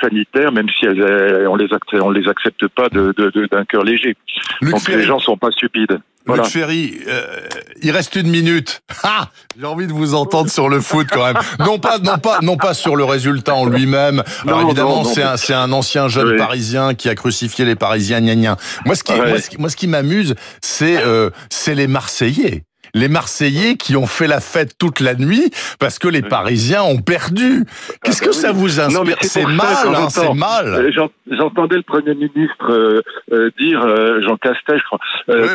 sanitaires, 0.01 0.51
même 0.51 0.69
si 0.69 0.85
elles, 0.85 1.47
on 1.47 1.55
les 1.55 1.71
accepte, 1.73 2.01
on 2.01 2.11
les 2.11 2.27
accepte 2.27 2.67
pas 2.67 2.89
de, 2.89 3.13
d'un 3.51 3.61
de, 3.61 3.65
cœur 3.65 3.83
léger. 3.83 4.15
Donc 4.61 4.87
les 4.87 5.03
gens 5.03 5.19
sont 5.19 5.37
pas 5.37 5.51
stupides. 5.51 5.99
Voilà. 6.27 6.43
Luc 6.43 6.51
Ferry, 6.51 6.99
euh, 7.07 7.39
il 7.81 7.91
reste 7.91 8.15
une 8.15 8.29
minute. 8.29 8.81
Ah, 9.03 9.29
j'ai 9.57 9.65
envie 9.65 9.87
de 9.87 9.93
vous 9.93 10.15
entendre 10.15 10.49
sur 10.49 10.67
le 10.67 10.81
foot 10.81 11.07
quand 11.09 11.23
même. 11.23 11.37
Non 11.59 11.79
pas, 11.79 11.97
non 11.99 12.17
pas, 12.17 12.39
non 12.41 12.57
pas 12.57 12.73
sur 12.73 12.95
le 12.95 13.05
résultat 13.05 13.53
en 13.53 13.65
lui-même. 13.65 14.23
Alors 14.45 14.61
évidemment, 14.61 15.03
c'est 15.05 15.23
un, 15.23 15.37
c'est 15.37 15.53
un 15.53 15.71
ancien 15.71 16.09
jeune 16.09 16.35
parisien 16.35 16.93
qui 16.93 17.07
a 17.07 17.15
crucifié 17.15 17.63
les 17.63 17.75
Parisiens. 17.75 18.19
Gna, 18.19 18.57
Moi, 18.85 18.95
ce 18.95 19.03
qui, 19.03 19.13
moi, 19.57 19.69
ce 19.69 19.75
qui, 19.75 19.87
m'amuse, 19.87 20.35
c'est, 20.61 20.97
euh, 20.97 21.29
c'est 21.49 21.75
les 21.75 21.87
Marseillais 21.87 22.63
les 22.97 23.07
Marseillais 23.09 23.75
qui 23.75 23.95
ont 23.95 24.07
fait 24.07 24.27
la 24.27 24.39
fête 24.39 24.77
toute 24.77 24.99
la 24.99 25.15
nuit 25.15 25.51
parce 25.79 25.99
que 25.99 26.07
les 26.07 26.21
Parisiens 26.21 26.83
ont 26.83 26.97
perdu. 26.99 27.65
Qu'est-ce 28.03 28.21
que 28.21 28.31
ça 28.31 28.51
vous 28.51 28.79
inspire? 28.79 29.17
C'est 29.21 29.45
mal, 29.45 29.87
hein, 29.95 30.09
c'est 30.09 30.33
mal. 30.33 30.67
Euh, 30.67 31.07
j'entendais 31.29 31.75
le 31.75 31.83
Premier 31.83 32.15
ministre 32.15 32.71
euh, 32.71 33.01
euh, 33.31 33.51
dire, 33.59 33.81
Jean 34.21 34.37
Castex, 34.37 34.83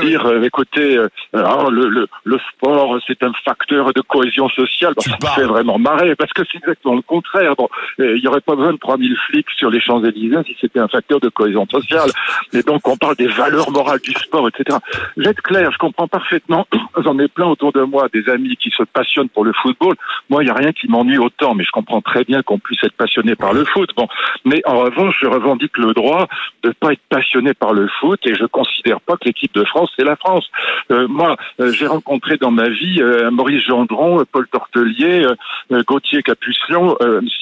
dire, 0.02 0.42
écoutez, 0.42 0.98
ah, 1.35 1.66
le, 1.70 2.07
le, 2.24 2.38
sport, 2.52 2.98
c'est 3.07 3.22
un 3.22 3.33
facteur 3.44 3.92
de 3.92 4.00
cohésion 4.00 4.48
sociale. 4.50 4.94
Bon, 4.94 5.02
ça 5.02 5.35
fait 5.35 5.44
vraiment 5.44 5.78
marrer 5.78 6.14
parce 6.14 6.33
que 6.33 6.42
c'est 6.50 6.59
exactement 6.59 6.94
le 6.94 7.02
contraire. 7.02 7.55
Bon, 7.57 7.68
il 7.98 8.20
n'y 8.20 8.26
aurait 8.28 8.40
pas 8.40 8.55
besoin 8.55 8.72
de 8.72 8.78
3000 8.78 9.16
flics 9.28 9.46
sur 9.57 9.70
les 9.70 9.81
Champs-Élysées 9.81 10.42
si 10.46 10.57
c'était 10.61 10.81
un 10.81 10.88
facteur 10.88 11.20
de 11.20 11.28
cohésion 11.28 11.66
sociale. 11.68 12.11
Et 12.52 12.62
donc, 12.62 12.87
on 12.87 12.96
parle 12.96 13.16
des 13.16 13.26
valeurs 13.26 13.70
morales 13.70 14.00
du 14.00 14.12
sport, 14.12 14.48
etc. 14.48 14.78
J'être 15.16 15.42
clair, 15.42 15.70
je 15.72 15.78
comprends 15.78 16.09
parfaitement. 16.09 16.66
J'en 17.05 17.18
ai 17.18 17.28
plein 17.35 17.47
autour 17.47 17.73
de 17.73 17.83
moi 17.83 18.09
des 18.12 18.29
amis 18.29 18.57
qui 18.57 18.71
se 18.71 18.83
passionnent 18.83 19.29
pour 19.29 19.45
le 19.45 19.53
football. 19.53 19.95
Moi, 20.31 20.42
il 20.42 20.47
n'y 20.47 20.51
a 20.51 20.55
rien 20.55 20.73
qui 20.73 20.88
m'ennuie 20.88 21.18
autant, 21.18 21.55
mais 21.55 21.64
je 21.64 21.71
comprends 21.71 22.01
très 22.01 22.25
bien 22.25 22.42
qu'on 22.42 22.59
puisse 22.59 22.83
être 22.85 22.97
passionné 22.97 23.35
par 23.35 23.53
le 23.53 23.64
foot. 23.64 23.90
Bon, 23.97 24.09
mais 24.45 24.62
en 24.66 24.81
revanche, 24.81 25.16
je 25.21 25.27
revendique 25.27 25.77
le 25.79 25.92
droit 25.92 26.27
de 26.62 26.68
ne 26.68 26.73
pas 26.73 26.92
être 26.92 27.03
passionné 27.09 27.55
par 27.55 27.73
le 27.73 27.88
foot 28.01 28.21
et 28.25 28.35
je 28.35 28.45
considère 28.47 29.01
pas 29.01 29.16
que 29.16 29.27
l'équipe 29.27 29.55
de 29.55 29.64
France 29.64 29.92
c'est 29.97 30.05
la 30.05 30.16
France. 30.16 30.49
Euh, 30.90 31.07
moi, 31.09 31.37
euh, 31.61 31.73
j'ai 31.73 31.87
rencontré 31.87 32.37
dans 32.37 32.51
ma 32.51 32.68
vie 32.68 33.01
euh, 33.01 33.31
Maurice 33.31 33.64
Gendron, 33.64 34.25
Paul 34.31 34.47
Tortelier, 34.49 35.27
Gauthier 35.87 36.23
Capucion. 36.23 36.97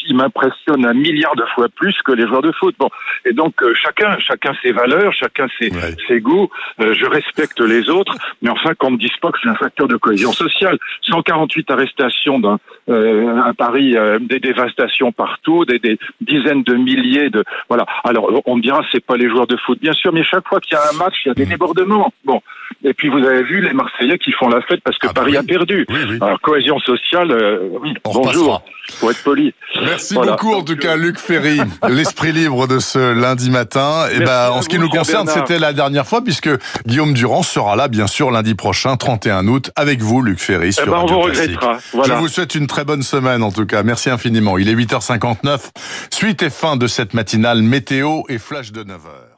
Ils 0.09 0.15
m'impressionnent 0.15 0.87
un 0.87 0.95
milliard 0.95 1.35
de 1.37 1.45
fois 1.55 1.69
plus 1.69 1.97
que 2.05 2.13
les 2.13 2.27
joueurs 2.27 2.43
de 2.43 2.53
foot. 2.53 2.75
Bon, 2.79 2.89
et 3.25 3.33
donc 3.33 3.55
chacun, 3.75 4.19
chacun 4.19 4.53
ses 4.63 4.73
valeurs, 4.73 5.13
chacun 5.13 5.47
ses, 5.59 5.71
ses 6.07 6.21
goûts. 6.21 6.49
je 6.79 7.07
respecte 7.07 7.61
les 7.61 7.89
autres, 7.91 8.15
mais 8.43 8.51
enfin 8.51 8.75
qu'on 8.75 8.93
me 8.93 8.99
dise 8.99 9.17
pas 9.21 9.31
que 9.31 9.39
c'est 9.43 9.49
un 9.49 9.55
de 9.79 9.97
cohésion 9.97 10.33
sociale. 10.33 10.79
148 11.03 11.71
arrestations 11.71 12.39
dans, 12.39 12.59
euh, 12.89 13.41
à 13.41 13.55
Paris, 13.55 13.97
euh, 13.97 14.19
des 14.19 14.41
dévastations 14.41 15.13
partout, 15.13 15.65
des, 15.65 15.79
des, 15.79 15.99
dizaines 16.21 16.63
de 16.63 16.75
milliers 16.75 17.31
de 17.31 17.45
voilà. 17.69 17.87
Alors 18.05 18.31
on 18.47 18.57
me 18.57 18.63
dira 18.63 18.83
c'est 18.93 19.05
pas 19.05 19.17
les 19.17 19.29
joueurs 19.29 19.47
de 19.47 19.57
foot 19.57 19.79
bien 19.81 19.93
sûr, 19.93 20.13
mais 20.13 20.23
chaque 20.23 20.47
fois 20.49 20.61
qu'il 20.61 20.75
y 20.75 20.79
a 20.79 20.83
un 20.93 20.97
match, 20.99 21.15
il 21.25 21.29
y 21.29 21.31
a 21.31 21.35
des 21.35 21.47
mmh. 21.47 21.51
débordements. 21.51 22.13
Bon, 22.25 22.41
et 22.83 22.95
puis 22.95 23.09
vous 23.09 23.19
avez 23.19 23.43
vu 23.43 23.61
les 23.61 23.73
Marseillais 23.73 24.19
qui 24.19 24.33
font 24.33 24.49
la 24.49 24.61
fête 24.63 24.81
parce 24.85 24.99
que 24.99 25.07
ah 25.09 25.13
bah 25.13 25.23
Paris 25.23 25.37
a 25.37 25.43
perdu. 25.43 25.87
Alors 26.21 26.41
cohésion 26.41 26.79
sociale, 26.81 27.31
euh, 27.31 27.69
oui. 27.83 27.95
bonjour. 28.05 28.63
Pour 28.99 29.11
être 29.11 29.23
poli. 29.23 29.55
Merci 29.83 30.15
beaucoup 30.15 30.53
en 30.53 30.63
tout 30.63 30.77
cas 30.77 30.97
Luc 30.97 31.19
Ferry, 31.19 31.61
l'esprit 31.89 32.33
libre 32.33 32.67
de 32.67 32.79
ce 32.79 33.13
lundi 33.13 33.51
matin. 33.51 34.07
Et 34.11 34.17
eh 34.17 34.25
ben 34.25 34.51
en 34.51 34.63
ce 34.63 34.69
qui 34.69 34.79
nous 34.79 34.89
concerne, 34.89 35.29
c'était 35.29 35.59
la 35.59 35.73
dernière 35.73 36.07
fois 36.07 36.23
puisque 36.23 36.51
Guillaume 36.87 37.13
Durand 37.13 37.43
sera 37.43 37.77
là 37.77 37.89
bien 37.89 38.07
sûr 38.07 38.31
lundi 38.31 38.55
prochain, 38.55 38.97
31 38.97 39.47
août, 39.47 39.71
avec 39.77 40.01
vous 40.01 40.23
Luc 40.23 40.41
Ferry 40.41 40.69
eh 40.69 40.73
sur 40.73 40.85
eh 40.85 40.91
ben, 40.91 40.97
Radio 40.97 41.17
on 41.17 41.21
vous 41.21 41.27
regrettera. 41.27 41.79
Je 41.93 42.13
vous 42.15 42.29
souhaite 42.29 42.55
une 42.55 42.67
très 42.67 42.85
bonne 42.85 43.03
semaine 43.03 43.43
en 43.43 43.53
tout 43.53 43.67
cas. 43.67 43.83
Merci 43.83 44.11
infiniment. 44.11 44.59
Il 44.59 44.69
est 44.69 44.75
8h59. 44.75 45.71
Suite 46.11 46.43
et 46.43 46.51
fin 46.51 46.77
de 46.77 46.87
cette 46.87 47.15
matinale 47.15 47.63
météo 47.63 48.23
et 48.29 48.39
flash 48.39 48.73
de 48.73 48.83
9h. 48.83 49.30